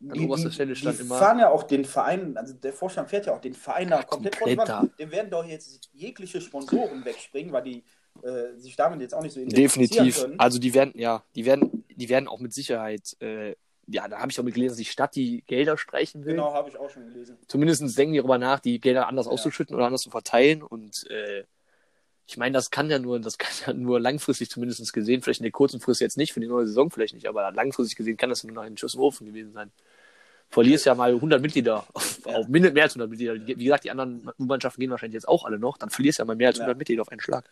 [0.01, 1.18] an die, oberster Stelle stand die immer.
[1.18, 4.39] fahren ja auch den Verein, also der Vorstand fährt ja auch den Verein da komplett,
[4.39, 4.89] komplett da.
[4.99, 7.85] Dem werden doch jetzt jegliche Sponsoren wegspringen, weil die
[8.22, 10.22] äh, sich damit jetzt auch nicht so Definitiv.
[10.22, 10.41] Können.
[10.41, 13.55] Also die werden, ja, die werden, die werden auch mit Sicherheit, äh,
[13.87, 16.35] ja, da habe ich auch mit gelesen, dass die Stadt die Gelder streichen will.
[16.35, 17.39] Genau, habe ich auch schon gelesen.
[17.47, 19.33] Zumindest denken die darüber nach, die Gelder anders ja.
[19.33, 20.62] auszuschütten oder anders zu verteilen.
[20.62, 21.45] Und äh,
[22.29, 25.45] ich meine, das kann ja nur, das kann ja nur langfristig zumindest gesehen, vielleicht in
[25.45, 28.31] der kurzen Frist jetzt nicht, für die neue Saison vielleicht nicht, aber langfristig gesehen kann
[28.31, 29.72] das nur noch ein Schuss im Ofen gewesen sein
[30.51, 32.37] verlierst ja mal 100 Mitglieder, auf, ja.
[32.37, 33.35] auf mehr als 100 Mitglieder.
[33.35, 35.76] Wie gesagt, die anderen U-Mannschaften gehen wahrscheinlich jetzt auch alle noch.
[35.76, 36.79] Dann verlierst ja mal mehr als 100 ja.
[36.79, 37.45] Mitglieder auf einen Schlag.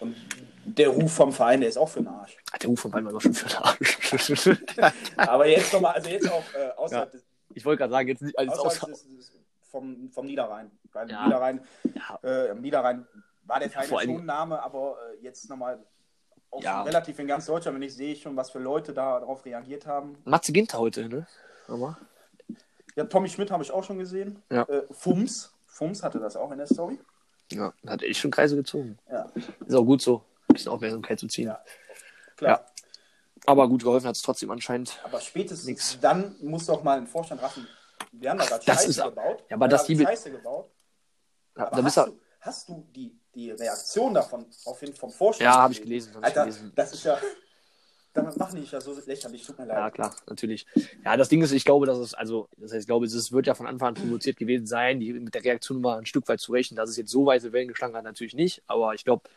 [0.00, 0.16] Und
[0.64, 2.36] der Ruf vom Verein, der ist auch für den Arsch.
[2.60, 4.62] Der Ruf vom Verein war doch schon für den Arsch.
[5.16, 7.18] Aber jetzt nochmal, also jetzt auch äh, außerhalb ja.
[7.18, 7.26] des.
[7.54, 9.32] Ich wollte gerade sagen, jetzt nicht alles außerhalb des, des,
[9.70, 10.70] vom, vom Niederrhein.
[10.92, 11.24] Beim ja.
[11.24, 11.60] Niederrhein,
[12.22, 13.06] äh, Niederrhein
[13.48, 15.84] war der Verein ja, schon Name, aber äh, jetzt nochmal
[16.60, 16.82] ja.
[16.82, 20.18] relativ in ganz Deutschland, wenn ich sehe schon, was für Leute da darauf reagiert haben.
[20.24, 21.26] Matze Ginter heute, ne?
[21.66, 21.98] Aber.
[22.94, 24.42] Ja, Tommy Schmidt habe ich auch schon gesehen.
[24.50, 24.62] Ja.
[24.62, 25.52] Äh, Fums.
[25.66, 26.98] Fums hatte das auch in der Story.
[27.52, 28.98] Ja, hat echt schon Kreise gezogen.
[29.10, 29.30] Ja.
[29.66, 31.48] Ist auch gut so, ein bisschen Aufmerksamkeit zu ziehen.
[31.48, 31.62] Ja.
[32.36, 32.60] Klar.
[32.60, 32.66] Ja.
[33.46, 35.00] Aber gut geholfen hat es trotzdem anscheinend.
[35.04, 35.98] Aber spätestens nix.
[36.00, 37.66] dann muss doch mal ein Vorstand raffen.
[38.12, 39.44] Wir haben da gerade Scheiße ist, gebaut.
[39.48, 40.70] Ja, aber das die Scheiße gebaut.
[41.56, 45.46] Ja, aber hast, du, hast du die, die Reaktion davon auf jeden vom Vorstand?
[45.46, 46.14] Ja, habe ich gelesen.
[46.14, 46.72] Hab Alter, ich gelesen.
[46.74, 47.18] das ist ja
[48.18, 49.76] damit machen die ja so lächerlich, tut mir leid.
[49.76, 50.66] Ja, klar, natürlich.
[51.04, 53.46] Ja, das Ding ist, ich glaube, dass es, also, das heißt, ich glaube, es wird
[53.46, 55.00] ja von Anfang an provoziert gewesen sein.
[55.00, 57.52] Die, mit der Reaktion war ein Stück weit zu rechnen, dass es jetzt so weise
[57.52, 58.62] Wellen geschlagen hat, natürlich nicht.
[58.66, 59.28] Aber ich glaube,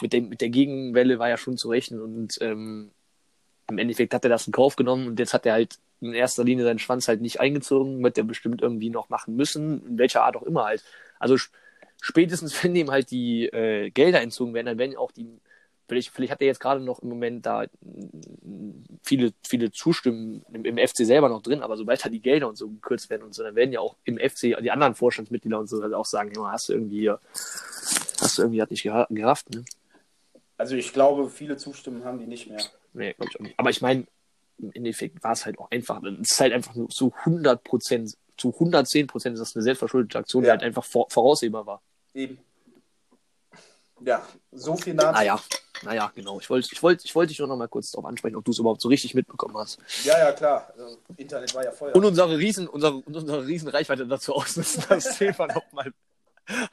[0.00, 2.90] mit, dem, mit der Gegenwelle war ja schon zu rechnen und ähm,
[3.68, 6.44] im Endeffekt hat er das in Kauf genommen und jetzt hat er halt in erster
[6.44, 10.24] Linie seinen Schwanz halt nicht eingezogen, wird er bestimmt irgendwie noch machen müssen, in welcher
[10.24, 10.84] Art auch immer halt.
[11.18, 11.36] Also
[12.00, 15.40] spätestens, wenn ihm halt die äh, Gelder entzogen werden, dann werden auch die
[15.86, 17.66] Vielleicht, vielleicht hat er jetzt gerade noch im Moment da
[19.02, 22.56] viele, viele Zustimmen im, im, FC selber noch drin, aber sobald da die Gelder und
[22.56, 25.68] so gekürzt werden und so, dann werden ja auch im FC die anderen Vorstandsmitglieder und
[25.68, 29.64] so halt auch sagen, hast du irgendwie, hast du irgendwie hat nicht gerafft, ne?
[30.56, 32.62] Also ich glaube, viele Zustimmen haben die nicht mehr.
[32.94, 33.58] Nee, glaube ich auch nicht.
[33.58, 34.06] Aber ich meine,
[34.58, 38.16] im Endeffekt war es halt auch einfach, es ist halt einfach nur zu 100 Prozent,
[38.36, 40.48] zu 110 Prozent ist das eine selbstverschuldete Aktion, ja.
[40.48, 41.82] die halt einfach vor, voraussehbar war.
[42.14, 42.38] Eben.
[44.00, 45.12] Ja, so viel dazu.
[45.12, 45.40] Naja,
[45.82, 46.40] naja, genau.
[46.40, 48.50] Ich wollte ich wollt, ich wollt dich nur noch mal kurz darauf ansprechen, ob du
[48.50, 49.78] es überhaupt so richtig mitbekommen hast.
[50.04, 50.72] Ja, ja, klar.
[50.76, 51.92] Also, Internet war ja voll.
[51.92, 55.92] Und unsere riesen, unsere, unsere riesen Reichweite dazu ausnutzen, das Thema noch mal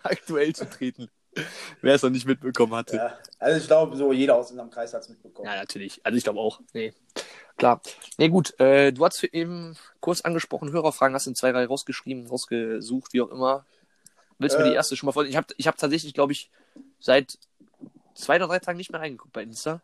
[0.03, 1.09] aktuell zu treten.
[1.81, 2.97] Wer es noch nicht mitbekommen hatte.
[2.97, 5.47] Ja, also ich glaube, so jeder aus unserem Kreis hat es mitbekommen.
[5.47, 6.01] Ja, natürlich.
[6.03, 6.59] Also ich glaube auch.
[6.73, 6.93] Nee.
[7.57, 7.81] Klar.
[8.17, 8.59] Nee, gut.
[8.59, 13.29] Äh, du hast eben kurz angesprochen, Hörerfragen, hast in zwei, drei rausgeschrieben, rausgesucht, wie auch
[13.29, 13.65] immer.
[14.39, 15.31] Willst du äh, mir die erste schon mal vorstellen?
[15.31, 16.49] Ich habe ich hab tatsächlich, glaube ich,
[16.99, 17.37] seit
[18.15, 19.81] zwei oder drei Tagen nicht mehr reingeguckt bei Insta.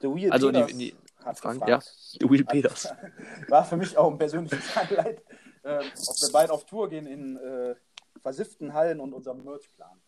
[0.00, 1.80] The Wheel also Peters in die, in die hat Fragen, ja.
[1.80, 2.92] The Wheel Peters.
[3.48, 5.22] War für mich auch ein persönliches Highlight,
[5.62, 7.74] äh, ob wir beide auf Tour gehen in äh,
[8.20, 10.00] versifften Hallen und unserem Merchplan.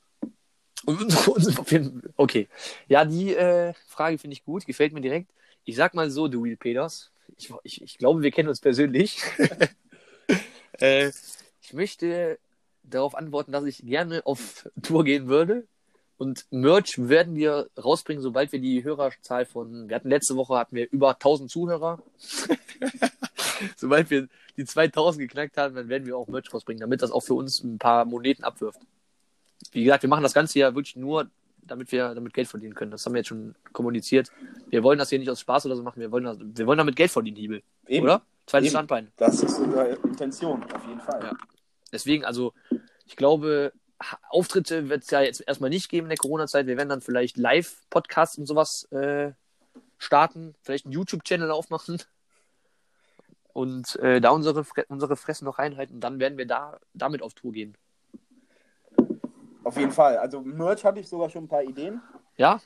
[2.17, 2.49] okay.
[2.89, 5.31] Ja, die äh, Frage finde ich gut, gefällt mir direkt.
[5.65, 7.11] Ich sag mal so, The Wheel Peters.
[7.37, 9.21] Ich, ich, ich glaube, wir kennen uns persönlich.
[10.81, 11.11] Äh,
[11.61, 12.39] ich möchte
[12.85, 15.67] darauf antworten, dass ich gerne auf Tour gehen würde.
[16.19, 20.75] Und Merch werden wir rausbringen, sobald wir die Hörerzahl von, wir hatten letzte Woche hatten
[20.75, 22.03] wir über 1000 Zuhörer.
[23.77, 27.23] sobald wir die 2000 geknackt haben, dann werden wir auch Merch rausbringen, damit das auch
[27.23, 28.81] für uns ein paar Moneten abwirft.
[29.73, 31.29] Wie gesagt, wir machen das Ganze ja wirklich nur,
[31.63, 32.91] damit wir damit Geld verdienen können.
[32.91, 34.31] Das haben wir jetzt schon kommuniziert.
[34.69, 36.01] Wir wollen das hier nicht aus Spaß oder so machen.
[36.01, 37.63] Wir wollen, das, wir wollen damit Geld verdienen, Hiebel.
[37.87, 38.05] Eben.
[38.05, 38.23] Oder?
[38.47, 38.73] Zweites Eben.
[38.73, 39.13] Standbein.
[39.17, 41.23] Das ist unsere Intention, auf jeden Fall.
[41.23, 41.33] Ja.
[41.93, 42.55] Deswegen, also,
[43.07, 43.73] ich glaube,
[44.31, 46.67] Auftritte wird es ja jetzt erstmal nicht geben in der Corona-Zeit.
[46.67, 49.33] Wir werden dann vielleicht Live-Podcasts und sowas äh,
[49.99, 52.01] starten, vielleicht einen YouTube-Channel aufmachen
[53.53, 56.01] und äh, da unsere, unsere Fressen noch reinhalten.
[56.01, 57.77] Dann werden wir da damit auf Tour gehen.
[59.65, 60.17] Auf jeden Fall.
[60.19, 62.01] Also Merch hatte ich sogar schon ein paar Ideen.
[62.37, 62.61] Ja?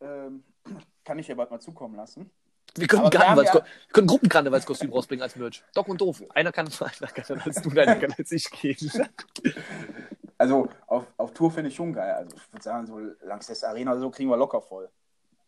[0.00, 0.44] Ähm,
[1.04, 2.30] kann ich dir bald mal zukommen lassen.
[2.76, 5.62] Wir können, Aber wir haben Karnevals ja- wir können Gruppenkarnevalskostüm rausbringen als Merch.
[5.74, 6.22] Doc und doof.
[6.30, 8.76] Einer kann, einer kann als du, einer kann als ich gehen.
[10.36, 12.12] Also auf, auf Tour finde ich schon geil.
[12.12, 14.90] Also ich würde sagen, so Lanxess Arena oder so kriegen wir locker voll.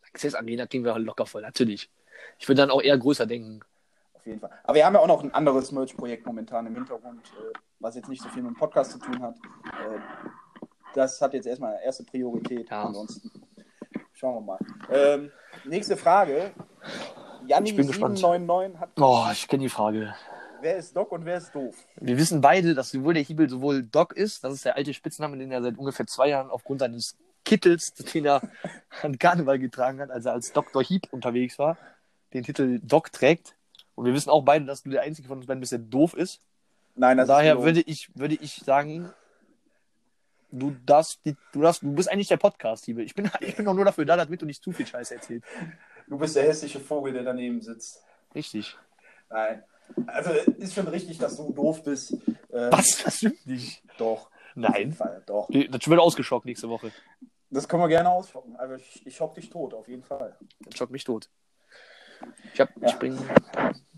[0.09, 1.91] Access Arena kriegen wir locker voll, natürlich.
[2.39, 3.61] Ich würde dann auch eher größer denken.
[4.15, 4.53] Auf jeden Fall.
[4.63, 8.09] Aber wir haben ja auch noch ein anderes Merch-Projekt momentan im Hintergrund, äh, was jetzt
[8.09, 9.35] nicht so viel mit dem Podcast zu tun hat.
[10.97, 12.71] Das hat jetzt erstmal erste Priorität.
[12.71, 12.85] Ja.
[12.85, 13.31] Ansonsten
[14.15, 14.59] schauen wir mal.
[14.91, 15.31] Ähm,
[15.65, 16.53] nächste Frage.
[17.47, 18.17] Janni Ich bin gespannt.
[18.19, 20.15] 799 hat Oh, ich kenne die Frage.
[20.63, 21.77] wer ist Doc und wer ist doof?
[22.01, 25.37] Wir wissen beide, dass sowohl der Hiebel sowohl Doc ist, das ist der alte Spitzname,
[25.37, 28.41] den er seit ungefähr zwei Jahren aufgrund seines Kittels, den er
[29.03, 30.83] an Karneval getragen hat, als er als Dr.
[30.83, 31.77] Hieb unterwegs war,
[32.33, 33.55] den Titel Doc trägt.
[33.95, 36.15] Und wir wissen auch beide, dass du der einzige von uns beiden bist, der doof
[36.15, 36.41] ist.
[36.95, 39.13] Nein, das Daher ist würde ich, würde ich sagen,
[40.51, 43.05] du darfst, die, du darfst, du bist eigentlich der Podcast, Hiebel.
[43.05, 45.47] Ich bin, ich bin doch nur dafür da, damit du nicht zu viel Scheiße erzählst.
[46.09, 48.03] du bist der hässliche Vogel, der daneben sitzt.
[48.35, 48.77] Richtig.
[49.31, 49.63] Nein.
[50.07, 52.13] Also ist schon richtig, dass du doof bist.
[52.51, 53.03] Äh, Was?
[53.05, 53.83] Das stimmt nicht.
[53.99, 54.31] Doch.
[54.55, 54.93] Nein.
[54.93, 55.49] Fall, doch.
[55.51, 56.91] Das wird ausgeschockt nächste Woche.
[57.51, 58.57] Das können wir gerne ausschocken.
[58.57, 60.37] Also ich, ich schock dich tot, auf jeden Fall.
[60.61, 61.29] Das schockt mich tot.
[62.55, 62.89] Ich hab, Ja.
[62.89, 63.17] ich bring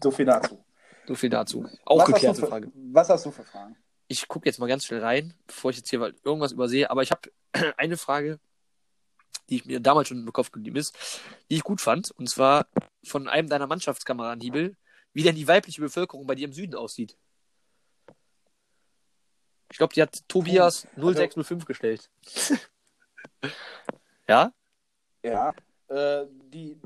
[0.02, 0.62] So viel dazu.
[1.06, 1.64] so viel dazu.
[1.86, 2.70] Auch was, geklärte Frage.
[2.74, 3.76] was hast du für Fragen?
[4.08, 6.90] Ich gucke jetzt mal ganz schnell rein, bevor ich jetzt hier irgendwas übersehe.
[6.90, 7.30] Aber ich habe
[7.76, 8.40] eine Frage,
[9.48, 10.96] die ich mir damals schon im Kopf geblieben ist,
[11.50, 12.10] die ich gut fand.
[12.12, 12.66] Und zwar
[13.04, 14.76] von einem deiner Mannschaftskameraden, Hiebel,
[15.12, 17.16] wie denn die weibliche Bevölkerung bei dir im Süden aussieht.
[19.70, 22.10] Ich glaube, die hat Tobias Also- 0605 gestellt.
[24.28, 24.52] ja?
[25.22, 25.54] Ja.
[25.88, 26.80] Äh, die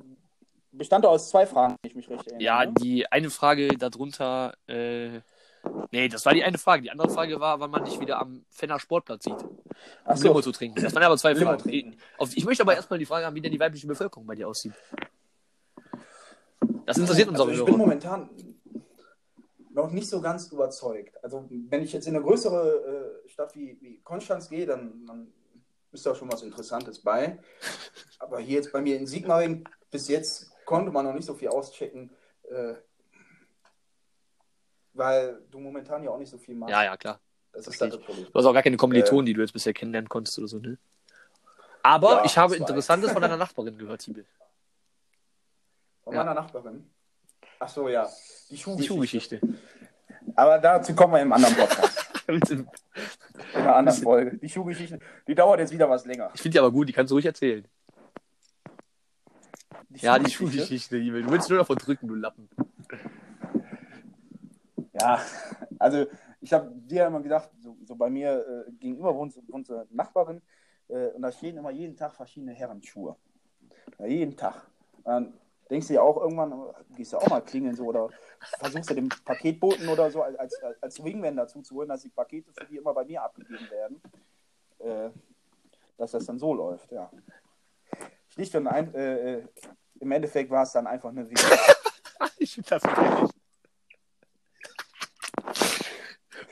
[0.72, 2.42] bestand aus zwei Fragen, wenn ich mich recht erinnere.
[2.42, 2.72] Ja, ne?
[2.80, 5.20] die eine Frage darunter, äh,
[5.90, 6.82] nee, das war die eine Frage.
[6.82, 9.36] Die andere Frage war, wann man dich wieder am Fenner Sportplatz sieht,
[10.04, 10.42] Ach Limo so.
[10.42, 10.82] zu trinken.
[10.82, 11.62] Das waren aber zwei Limo Fragen.
[11.62, 11.96] trinken.
[12.34, 14.72] Ich möchte aber erstmal die Frage haben, wie denn die weibliche Bevölkerung bei dir aussieht.
[16.86, 18.30] Das interessiert uns also auch ich bin momentan
[19.70, 21.22] noch nicht so ganz überzeugt.
[21.22, 25.32] Also wenn ich jetzt in eine größere äh, Stadt wie, wie Konstanz gehe, dann, dann
[25.92, 27.38] ist da schon was Interessantes bei.
[28.18, 31.48] Aber hier jetzt bei mir in Sigmaringen, bis jetzt konnte man noch nicht so viel
[31.48, 32.10] auschecken,
[32.50, 32.74] äh,
[34.94, 36.70] weil du momentan ja auch nicht so viel machst.
[36.70, 37.18] Ja, ja, klar.
[37.52, 38.26] das ist halt das Problem.
[38.26, 40.78] Du hast auch gar keine Kommilitonen, die du jetzt bisher kennenlernen konntest oder so, ne?
[41.82, 42.56] Aber Ja, ich habe.
[42.56, 44.24] Interessantes von deiner Nachbarin gehört, Tibel.
[46.04, 46.20] Von Ja.
[46.24, 46.88] meiner Nachbarin.
[47.58, 48.08] Ach so, ja.
[48.50, 49.38] Die Die Schuhgeschichte.
[49.38, 49.40] Schuhgeschichte.
[50.36, 52.06] Aber dazu kommen wir im anderen Podcast.
[52.28, 52.66] ich In
[53.54, 54.36] einer anderen Folge.
[54.38, 56.30] Die Schuhgeschichte, die dauert jetzt wieder was länger.
[56.34, 57.66] finde die aber gut, die kannst du ruhig erzählen.
[59.90, 61.22] Ja, die Schuhgeschichte, Tibel.
[61.22, 62.48] Du willst nur davon drücken, du Lappen.
[65.02, 65.20] Ja,
[65.78, 66.06] also
[66.40, 70.42] ich habe dir immer gesagt, so, so bei mir äh, gegenüber wohnt, wohnt Nachbarin
[70.88, 73.16] äh, und da stehen immer jeden Tag verschiedene Herrenschuhe.
[73.98, 74.66] Ja, jeden Tag.
[75.04, 75.34] Dann
[75.70, 76.52] denkst du ja auch irgendwann,
[76.96, 78.08] gehst du auch mal klingeln so oder
[78.58, 82.08] versuchst du den Paketboten oder so als, als, als Wingman dazu zu holen, dass die
[82.08, 84.02] Pakete für die immer bei mir abgegeben werden.
[84.78, 85.10] Äh,
[85.96, 87.10] dass das dann so läuft, ja.
[88.28, 89.48] Schlicht und ein, äh, äh,
[90.00, 91.44] im Endeffekt war es dann einfach eine Video.
[92.38, 93.31] Ich finde das wirklich.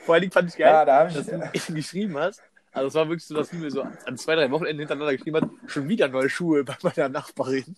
[0.05, 1.13] Vor allen Dingen fand ich geil, Ja, da ich.
[1.13, 2.41] dass du eben geschrieben hast.
[2.73, 5.37] Also es war wirklich so, dass du mir so an zwei, drei Wochenenden hintereinander geschrieben
[5.41, 7.75] hast, schon wieder neue Schuhe bei meiner Nachbarin.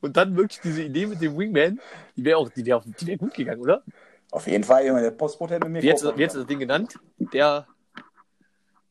[0.00, 1.80] Und dann wirklich diese Idee mit dem Wingman,
[2.16, 3.82] die wäre auch, die wäre die wär gut gegangen, oder?
[4.30, 6.60] Auf jeden Fall, Junge, der Postbote hätte mit mir Wie jetzt, wie jetzt das Ding
[6.60, 6.94] genannt?
[7.18, 7.66] Der,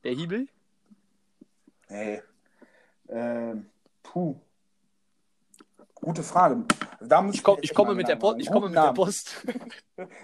[0.03, 0.47] der Hiebel?
[1.87, 2.21] Nee.
[3.07, 3.65] Ähm,
[4.03, 4.35] puh.
[6.01, 6.63] Gute Frage.
[7.31, 8.93] Ich, komm, ich komme mit der Post, ich komme mit der.
[8.93, 9.43] Post.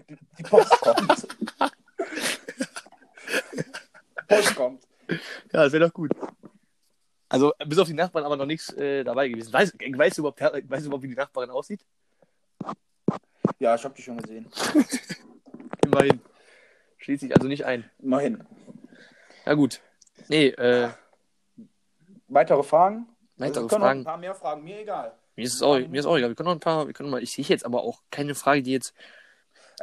[0.10, 1.28] Die, die Post kommt.
[4.28, 4.84] Post kommt.
[5.08, 6.12] Ja, das wäre doch gut.
[7.30, 9.52] Also, bis auf die Nachbarn aber noch nichts äh, dabei gewesen.
[9.52, 11.86] Weißt, weißt, du überhaupt, weißt du überhaupt, wie die Nachbarin aussieht?
[13.60, 14.48] Ja, ich habe die schon gesehen.
[15.86, 16.22] Immerhin.
[16.98, 17.90] Schließt sich also nicht ein.
[18.00, 18.44] Immerhin.
[19.46, 19.82] Ja, gut.
[20.28, 20.90] Nee, äh,
[22.28, 23.08] Weitere Fragen?
[23.38, 24.00] Weitere können Fragen?
[24.00, 25.14] Ein paar mehr Fragen, mir egal.
[25.36, 26.30] Mir ist es auch, mir ist auch egal.
[26.30, 28.64] Wir können noch ein paar, wir können mal, ich sehe jetzt aber auch keine Frage,
[28.64, 28.94] die jetzt,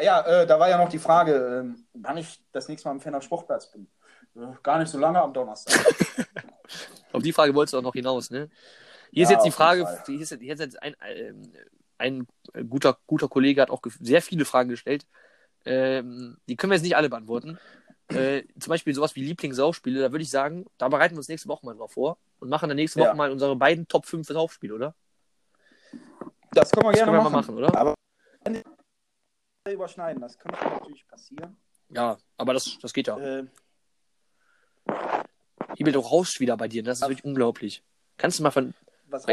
[0.01, 3.01] Ja, äh, da war ja noch die Frage, ähm, wann ich das nächste Mal am
[3.01, 3.89] Fenner Sportplatz bin.
[4.37, 5.75] Äh, gar nicht so lange am Donnerstag.
[7.13, 8.49] auf die Frage wolltest du auch noch hinaus, ne?
[9.13, 11.53] Hier ist Ja, jetzt die Frage, hier ist hier ist jetzt ein, ähm,
[11.99, 12.27] ein
[12.69, 15.07] guter, guter Kollege hat auch sehr viele Fragen gestellt.
[15.65, 17.59] Ähm, die können wir jetzt nicht alle beantworten.
[18.13, 21.49] Äh, zum Beispiel sowas wie Lieblingssaufspiele, da würde ich sagen, da bereiten wir uns nächste
[21.49, 23.17] Woche mal drauf vor und machen dann nächste Woche Ja.
[23.17, 24.95] mal unsere beiden Top 5 Saufspiele, oder?
[26.55, 27.55] Das können wir Das gerne können wir mal machen.
[27.55, 27.79] machen, oder?
[27.79, 27.95] Aber
[29.71, 31.57] überschneiden, das könnte natürlich passieren.
[31.91, 33.17] Ja, aber das, das geht ja.
[33.19, 33.47] Äh,
[35.79, 36.89] wird auch rauscht wieder bei dir, ne?
[36.91, 37.83] das ist wirklich unglaublich.
[38.17, 38.75] Kannst du mal von,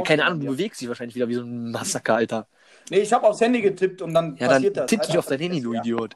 [0.03, 2.47] keine Ahnung, du bewegst dich wahrscheinlich wieder wie so ein Massaker, Alter.
[2.89, 4.89] Nee, ich habe aufs Handy getippt und dann Ja, dann passiert das.
[4.89, 5.79] tipp dich auf dein Handy, du ja.
[5.81, 6.15] Idiot.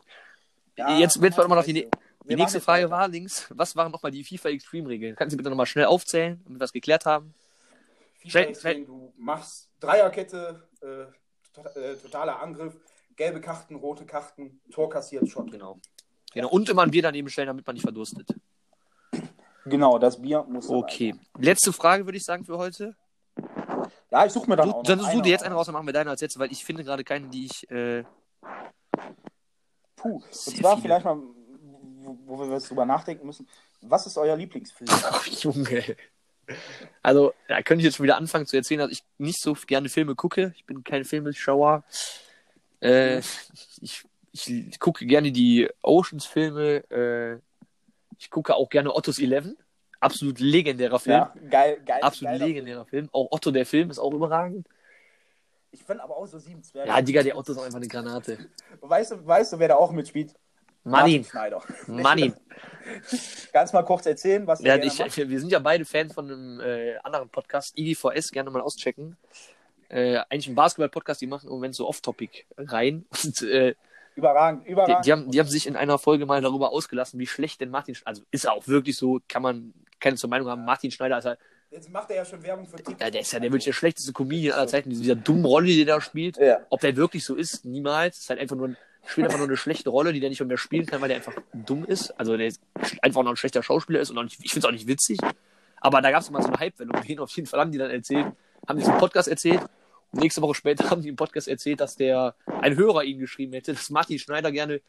[0.76, 1.90] Ja, jetzt warte mal noch die, scheiße.
[2.24, 5.16] die Wir nächste Frage war links, was waren nochmal die FIFA Extreme Regeln?
[5.16, 7.34] Kannst du bitte nochmal schnell aufzählen, damit wir das geklärt haben?
[8.20, 11.06] FIFA Extreme, du machst Dreierkette, äh,
[11.54, 12.76] to- totaler Angriff,
[13.16, 15.52] gelbe Karten, rote Karten, Tor kassiert, Shot.
[15.52, 15.80] Genau.
[16.34, 16.50] Genau.
[16.50, 18.28] Und immer ein Bier daneben stellen, damit man nicht verdurstet.
[19.66, 21.16] Genau, das Bier muss Okay.
[21.38, 22.96] Letzte Frage würde ich sagen für heute.
[24.12, 25.66] Ja, ich suche mir dann Du, auch dann suchst du eine dir jetzt eine raus.
[25.68, 27.70] dann machen wir deine als letzte, weil ich finde gerade keine, die ich.
[27.72, 28.04] Äh,
[29.96, 30.82] Puh, und zwar viele.
[30.82, 33.48] vielleicht mal, wo, wo wir jetzt drüber nachdenken müssen.
[33.82, 34.90] Was ist euer Lieblingsfilm?
[35.04, 35.96] Ach, Junge.
[37.02, 39.90] Also, da könnte ich jetzt schon wieder anfangen zu erzählen, dass ich nicht so gerne
[39.90, 40.54] Filme gucke.
[40.56, 41.84] Ich bin kein Filmeschauer.
[42.82, 43.20] Äh,
[43.82, 46.84] ich, ich gucke gerne die Oceans-Filme.
[46.90, 47.40] Äh,
[48.18, 49.58] ich gucke auch gerne Ottos Eleven.
[50.00, 51.16] Absolut legendärer Film.
[51.16, 52.02] Ja, geil, geil.
[52.02, 53.10] Absolut geiler legendärer Film.
[53.14, 54.68] Auch Otto, der Film, ist auch überragend.
[55.72, 56.90] Ich finde aber auch so sieben Zwerge.
[56.90, 58.38] Ja, Digga, der Otto ist auch einfach eine Granate.
[58.82, 60.36] Weißt du, weißt du, wer da auch mitspielt?
[60.84, 61.62] Martin Schneider.
[63.54, 65.18] Ganz mal kurz erzählen, was Ja, ich, macht.
[65.18, 69.16] wir sind ja beide Fans von einem äh, anderen Podcast, IGVS, gerne mal auschecken.
[69.90, 73.06] Äh, eigentlich ein Basketball-Podcast, die machen im Moment so Off-Topic rein.
[73.24, 73.76] Und äh,
[74.16, 75.06] Überragend, die, überragend.
[75.06, 77.96] die, haben, die haben sich in einer Folge mal darüber ausgelassen, wie schlecht denn Martin
[77.96, 81.18] Schneider, also ist er auch wirklich so, kann man keine zur Meinung haben, Martin Schneider
[81.18, 81.40] ist halt,
[81.72, 83.02] Jetzt macht er ja schon Werbung für TikTok.
[83.02, 85.84] ja, der ist ja der wirklich der schlechteste Comedian aller Zeiten, dieser dummen Rolle, die
[85.84, 86.38] der da spielt.
[86.38, 86.60] Ja.
[86.70, 88.20] Ob der wirklich so ist, niemals.
[88.20, 90.58] Ist halt einfach nur ein, spielt einfach nur eine schlechte Rolle, die der nicht mehr,
[90.58, 92.12] spielen kann, weil der einfach dumm ist.
[92.12, 92.62] Also der ist
[93.02, 95.20] einfach noch ein schlechter Schauspieler ist und auch nicht, ich finde es auch nicht witzig.
[95.82, 97.20] Aber da gab es mal so eine Hypewelle um den.
[97.20, 98.28] Auf jeden Fall haben die dann erzählt,
[98.68, 99.62] haben die so einen Podcast erzählt.
[100.12, 103.54] Und nächste Woche später haben die im Podcast erzählt, dass der ein Hörer ihnen geschrieben
[103.54, 104.82] hätte, dass Martin Schneider gerne,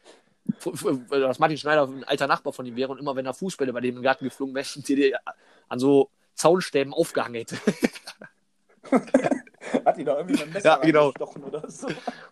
[0.63, 3.81] dass Martin Schneider ein alter Nachbar von ihm wäre und immer wenn er Fußbälle bei
[3.81, 5.15] dem im Garten geflogen wäre, die
[5.67, 7.57] an so Zaunstäben aufgehangen hätte.
[9.85, 11.03] Hat die da irgendwie mit dem Messer Ja, genau.
[11.09, 11.87] reingestochen oder so?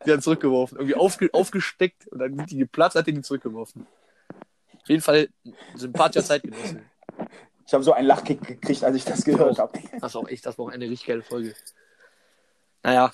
[0.05, 0.77] Die hat zurückgeworfen.
[0.77, 3.87] Irgendwie aufge aufgesteckt und dann sind die geplatzt, hat die zurückgeworfen.
[4.81, 5.29] Auf jeden Fall
[5.75, 6.81] sympathischer Zeitgenosse.
[7.65, 9.79] Ich habe so einen Lachkick gekriegt, als ich das gehört habe.
[9.99, 11.55] Das war auch echt, das war auch eine richtig geile Folge.
[12.83, 13.13] Naja.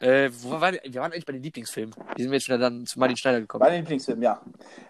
[0.00, 0.80] Äh, wo waren wir?
[0.84, 1.94] wir waren eigentlich bei den Lieblingsfilmen.
[2.16, 3.62] Die sind wir jetzt wieder dann zu Martin Schneider gekommen.
[3.62, 4.40] Mein Lieblingsfilm, ja.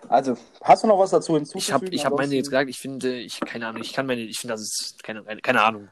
[0.08, 1.62] Also, hast du noch was dazu hinzuzufügen?
[1.62, 4.20] Ich habe ich hab meine jetzt gesagt, ich finde, ich, keine Ahnung, ich kann meine,
[4.20, 5.88] ich finde, das ist, keine, keine Ahnung.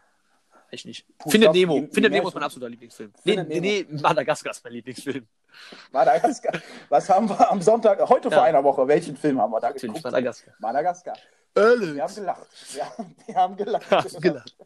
[0.70, 1.06] Ich nicht.
[1.18, 1.76] Puh, Findet Nemo.
[1.76, 3.12] je Findet Nemo ist mein absoluter Lieblingsfilm.
[3.24, 5.26] Nee, nee, nee, Madagaskar ist mein Lieblingsfilm.
[5.92, 6.60] Madagaskar.
[6.90, 8.34] Was haben wir am Sonntag, heute Ja.
[8.36, 10.04] vor einer Woche, welchen Film haben wir da Natürlich, geguckt?
[10.04, 10.54] Madagaskar.
[10.58, 11.16] Madagaskar.
[11.54, 12.46] Wir haben gelacht.
[12.76, 12.92] Ja,
[13.26, 13.90] wir haben gelacht.
[13.90, 14.56] Ja, gelacht.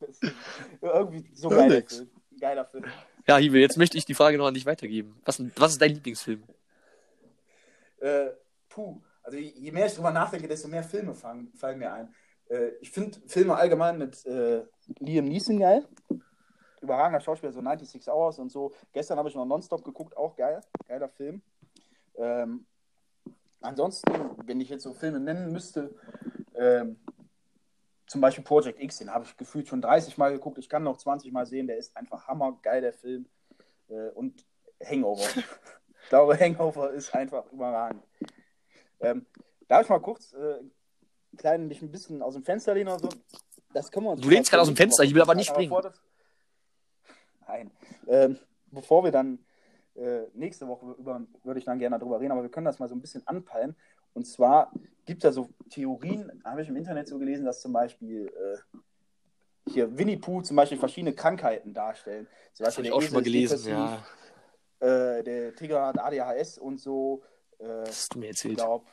[0.80, 1.82] Irgendwie so geiler.
[1.82, 2.10] Film.
[2.40, 2.84] Geiler Film.
[3.26, 5.20] Ja, Hiebe, jetzt möchte ich die Frage noch an dich weitergeben.
[5.24, 6.42] Was, was ist dein Lieblingsfilm?
[8.00, 8.28] Äh,
[8.68, 12.14] puh, also je mehr ich drüber nachdenke, desto mehr Filme fallen, fallen mir ein.
[12.48, 14.64] Äh, ich finde Filme allgemein mit äh,
[14.98, 15.86] Liam Neeson geil.
[16.80, 18.72] Überragender Schauspieler, so 96 Hours und so.
[18.92, 20.60] Gestern habe ich noch Nonstop geguckt, auch geil.
[20.86, 21.42] Geiler Film.
[22.16, 22.66] Ähm,
[23.60, 24.12] ansonsten,
[24.44, 25.94] wenn ich jetzt so Filme nennen müsste,
[26.54, 26.96] ähm,
[28.06, 30.58] zum Beispiel Project X, den habe ich gefühlt schon 30 Mal geguckt.
[30.58, 33.26] Ich kann noch 20 Mal sehen, der ist einfach hammergeil, der Film.
[33.88, 34.46] Äh, und
[34.82, 35.24] Hangover.
[36.02, 38.02] ich glaube, Hangover ist einfach überragend.
[39.00, 39.26] Ähm,
[39.66, 40.60] darf ich mal kurz äh,
[41.36, 43.08] klein mich ein bisschen aus dem Fenster lehnen oder so?
[43.74, 45.72] Das können wir uns Du lehnst gerade aus dem Fenster, ich will aber nicht springen.
[45.82, 46.00] das-
[47.46, 47.70] Nein.
[48.06, 49.38] Ähm, bevor wir dann
[49.94, 52.88] äh, nächste Woche über, würde ich dann gerne darüber reden, aber wir können das mal
[52.88, 53.74] so ein bisschen anpeilen.
[54.14, 54.72] Und zwar
[55.06, 58.80] gibt es ja so Theorien, habe ich im Internet so gelesen, dass zum Beispiel äh,
[59.70, 62.26] hier Winnie Pooh zum Beispiel verschiedene Krankheiten darstellen.
[62.52, 64.02] Zum Das habe ich auch schon mal gelesen, ja.
[64.80, 67.22] äh, der Tiger hat ADHS und so.
[67.58, 68.56] Äh, Das du mir ich erzählt.
[68.58, 68.86] glaube,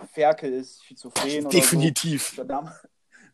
[0.00, 2.34] äh, Ferkel ist schizophren oder Definitiv.
[2.36, 2.44] so.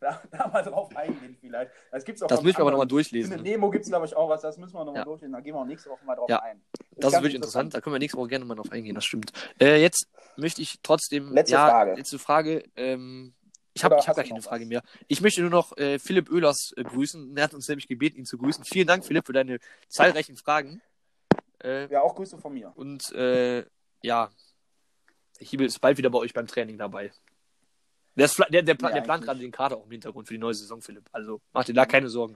[0.03, 1.71] Da, da, da mal drauf eingehen vielleicht.
[1.89, 3.31] Das, gibt's auch Das müssen wir aber nochmal durchlesen.
[3.31, 4.41] Findet Nemo gibt es, glaube ich, auch was.
[4.41, 5.05] Das müssen wir nochmal Ja.
[5.05, 5.31] durchlesen.
[5.31, 6.41] Da gehen wir auch nächste Woche mal drauf Ja.
[6.41, 6.61] ein.
[6.97, 7.73] Das ist ganz wirklich interessant.
[7.73, 9.31] Da können wir nächste Woche gerne mal drauf eingehen, das stimmt.
[9.61, 11.31] Äh, jetzt möchte ich trotzdem.
[11.31, 11.93] Letzte ja, Frage.
[11.93, 12.63] Letzte Frage.
[12.75, 13.33] Ähm,
[13.73, 14.69] ich habe Oder ich hab gar keine Frage was?
[14.69, 14.81] mehr.
[15.07, 17.37] Ich möchte nur noch äh, Philipp Oehlers äh, grüßen.
[17.37, 18.65] Er hat uns nämlich gebeten, ihn zu grüßen.
[18.65, 20.81] Vielen Dank, Philipp, für deine zahlreichen Fragen.
[21.63, 22.73] Äh, Ja, auch Grüße von mir.
[22.75, 23.63] und äh,
[24.01, 24.29] ja,
[25.43, 27.11] Hiebel ist bald wieder bei euch beim Training dabei.
[28.15, 30.33] Der, ist, der, der, pla- Ja, der plant gerade den Kader auch im Hintergrund für
[30.35, 31.09] die neue Saison, Philipp.
[31.11, 32.35] Also mach dir da keine Sorgen.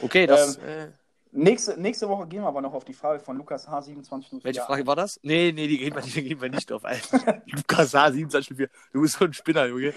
[0.00, 0.56] Okay, das.
[0.58, 0.88] Ähm, äh,
[1.30, 4.42] Nächste, nächste Woche gehen wir aber noch auf die Frage von Lukas H2704.
[4.44, 5.20] welche Frage war das?
[5.22, 6.82] Nee, nee, die gehen wir, die gehen wir nicht auf.
[7.46, 8.12] Lukas H.
[8.12, 8.56] 27
[8.94, 9.92] Du bist so ein Spinner, Junge.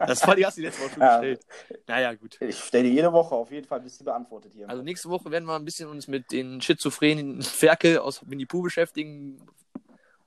[0.00, 1.20] Das war die hast du letzte Woche schon Ja.
[1.20, 1.46] gestellt.
[1.86, 2.36] Naja, gut.
[2.40, 4.68] Ich stelle die jede Woche auf jeden Fall, bis sie beantwortet hier.
[4.68, 9.40] Also nächste Woche werden wir ein bisschen uns mit den schizophrenen Ferkel aus Pooh beschäftigen,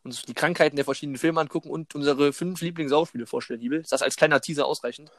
[0.10, 3.82] uns die Krankheiten der verschiedenen Filme angucken und unsere fünf Lieblingsschauspiele vorstellen, Liebel.
[3.82, 5.12] Ist das als kleiner Teaser ausreichend?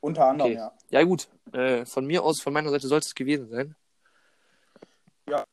[0.00, 0.58] Unter anderem, Okay.
[0.58, 0.72] ja.
[0.90, 1.28] Ja, gut.
[1.52, 3.76] Äh, von mir aus, von meiner Seite soll es gewesen sein.
[5.28, 5.44] Ja.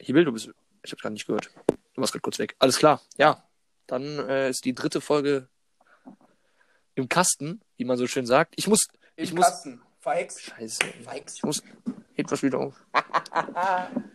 [0.00, 0.50] Hiebel, du bist.
[0.82, 1.50] Ich hab's gerade nicht gehört.
[1.94, 2.56] Du warst gerade kurz weg.
[2.58, 3.02] Alles klar.
[3.18, 3.44] Ja.
[3.86, 5.48] Dann äh, ist die dritte Folge
[6.94, 8.54] im Kasten, wie man so schön sagt.
[8.56, 8.88] Ich muss.
[9.16, 9.44] Im Ich muss.
[9.44, 9.82] Kasten.
[10.00, 10.40] Verhext.
[10.40, 10.82] Scheiße.
[11.04, 11.36] Verhext.
[11.36, 11.62] Ich muss.
[12.14, 12.74] Hebt was wieder auf.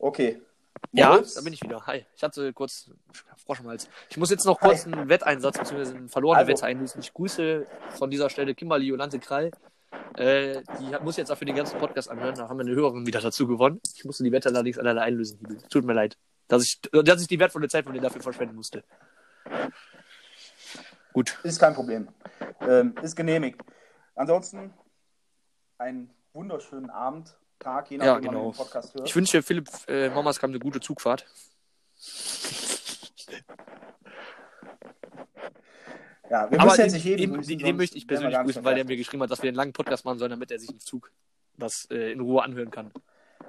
[0.00, 0.40] Okay.
[0.92, 1.34] Ja, Moritz?
[1.34, 1.86] da bin ich wieder.
[1.86, 2.06] Hi.
[2.16, 2.90] Ich hatte kurz
[3.36, 3.88] Frosch im Hals.
[4.08, 5.96] Ich muss jetzt noch kurz einen Wetteinsatz bzw.
[5.96, 6.52] einen verlorenen Also.
[6.52, 7.00] Wette einlösen.
[7.00, 9.50] Ich grüße von dieser Stelle Kimberly Jolante Krall.
[10.16, 12.34] Äh, die muss jetzt dafür den ganzen Podcast anhören.
[12.34, 13.80] Da haben wir eine Hörerin wieder dazu gewonnen.
[13.94, 15.38] Ich musste die Wette allerdings alleine einlösen.
[15.68, 16.16] Tut mir leid,
[16.48, 18.82] dass ich, dass ich die wertvolle Zeit von dir dafür verschwenden musste.
[21.12, 21.38] Gut.
[21.42, 22.08] Ist kein Problem.
[22.60, 23.60] Ähm, ist genehmigt.
[24.14, 24.72] Ansonsten
[25.78, 28.44] einen wunderschönen Abend, Tag, je Ja, nachdem, wann genau.
[28.46, 29.06] du den Podcast hörst.
[29.06, 31.26] Ich wünsche Philipp äh, Mamas kam eine gute Zugfahrt.
[36.30, 38.74] ja, wir Aber müssen jetzt nicht jeden den, grüßen, den, möchte ich persönlich grüßen, weil
[38.76, 40.80] der mir geschrieben hat, dass wir einen langen Podcast machen sollen, damit er sich im
[40.80, 41.12] Zug
[41.56, 42.92] das äh, in Ruhe anhören kann.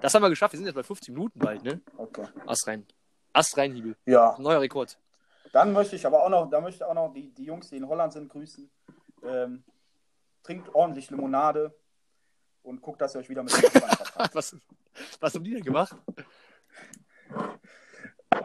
[0.02, 0.54] Das haben wir geschafft.
[0.54, 1.80] Wir sind jetzt bei 15 Minuten bald, ne?
[1.96, 2.26] Okay.
[2.46, 2.86] Ast rein.
[3.34, 3.96] Ast rein, Hiebel.
[4.06, 4.98] Ja, Neuer Rekord.
[5.54, 7.78] dann möchte ich aber auch noch, da möchte ich auch noch die, die Jungs, die
[7.78, 8.70] in Holland sind, grüßen.
[9.24, 9.64] Ähm,
[10.44, 11.74] trinkt ordentlich Limonade
[12.64, 13.54] und guckt, dass ihr euch wieder mit.
[14.34, 14.56] Was,
[15.20, 15.96] was haben die denn gemacht?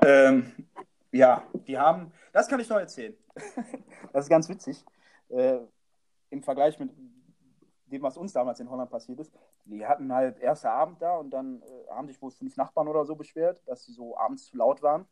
[0.03, 0.53] Ähm,
[1.13, 3.15] ja, die haben, das kann ich noch erzählen.
[4.13, 4.85] das ist ganz witzig.
[5.29, 5.59] Äh,
[6.31, 6.91] Im Vergleich mit
[7.87, 9.33] dem, was uns damals in Holland passiert ist.
[9.65, 13.05] Die hatten halt erster Abend da und dann äh, haben sich wohl fünf Nachbarn oder
[13.05, 15.07] so beschwert, dass sie so abends zu laut waren.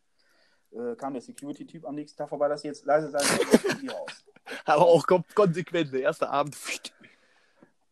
[0.73, 4.25] Äh, kam der Security-Typ am nächsten Tag vorbei, dass sie jetzt leise sein sollen, raus.
[4.65, 5.93] Aber auch kon konsequent.
[5.93, 6.57] Der erste Abend.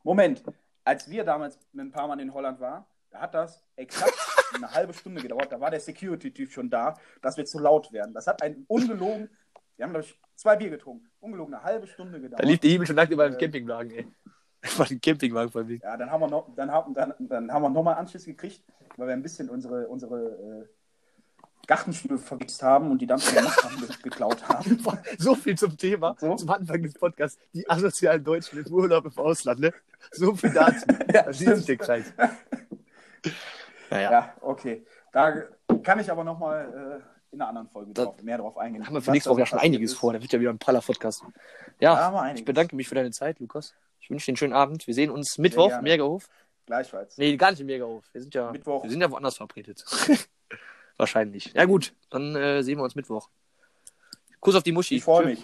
[0.03, 0.43] Moment,
[0.85, 4.14] als wir damals mit ein paar Mann in Holland waren, da hat das exakt
[4.55, 5.53] eine halbe Stunde gedauert.
[5.53, 8.14] Da war der Security-Typ schon da, dass wir zu laut werden.
[8.14, 9.30] Das hat ein ungelogen,
[9.76, 11.11] wir haben, glaube ich, zwei Bier getrunken.
[11.20, 12.43] Ungelogen eine halbe Stunde gedauert.
[12.43, 13.39] Da lief der Hiebel schon nackt über den Äh.
[13.39, 14.07] Campingwagen, ey.
[14.78, 15.78] War den Campingwagen von mir.
[15.78, 18.62] Ja, dann haben wir noch, dann haben, dann, dann haben wir nochmal Anschluss gekriegt,
[18.97, 20.20] weil wir ein bisschen unsere, unsere
[20.62, 20.68] äh,
[21.67, 24.83] Gartenstühle verwichst haben und die dann von den Nachbarn ge geklaut haben.
[25.19, 26.35] So viel zum Thema, So.
[26.37, 27.39] zum Anfang des Podcasts.
[27.55, 29.73] Die asozialen Deutschen im Urlaub im Ausland, ne?
[30.11, 30.87] So viel dazu.
[31.13, 31.81] Ja, da schließt sich der stimmt.
[31.81, 32.13] Kreis.
[33.91, 34.85] Naja, Ja, okay.
[35.13, 35.43] Da
[35.83, 38.87] kann ich aber nochmal äh, in einer anderen Folge Da- drauf, mehr drauf eingehen.
[38.87, 39.99] haben wir für nächste da Woche ja schon einiges ist.
[39.99, 40.13] vor.
[40.13, 41.23] Da wird ja wieder ein praller Podcast.
[41.81, 43.75] Ja, Ja, haben wir ich bedanke mich für deine Zeit, Lukas.
[44.01, 44.87] Ich wünsche dir einen schönen Abend.
[44.87, 45.83] Wir sehen uns Mittwoch, gerne.
[45.83, 46.29] Megahof.
[46.67, 47.19] Gleichfalls.
[47.19, 48.05] Nee, gar nicht im Megahof.
[48.13, 48.83] Wir sind ja, Mittwoch.
[48.83, 49.85] wir sind ja woanders verabredet.
[50.97, 51.53] Wahrscheinlich.
[51.55, 53.28] Ja gut, dann äh, sehen wir uns Mittwoch.
[54.40, 54.97] Kuss auf die Muschi.
[54.97, 55.43] Ich freue mich.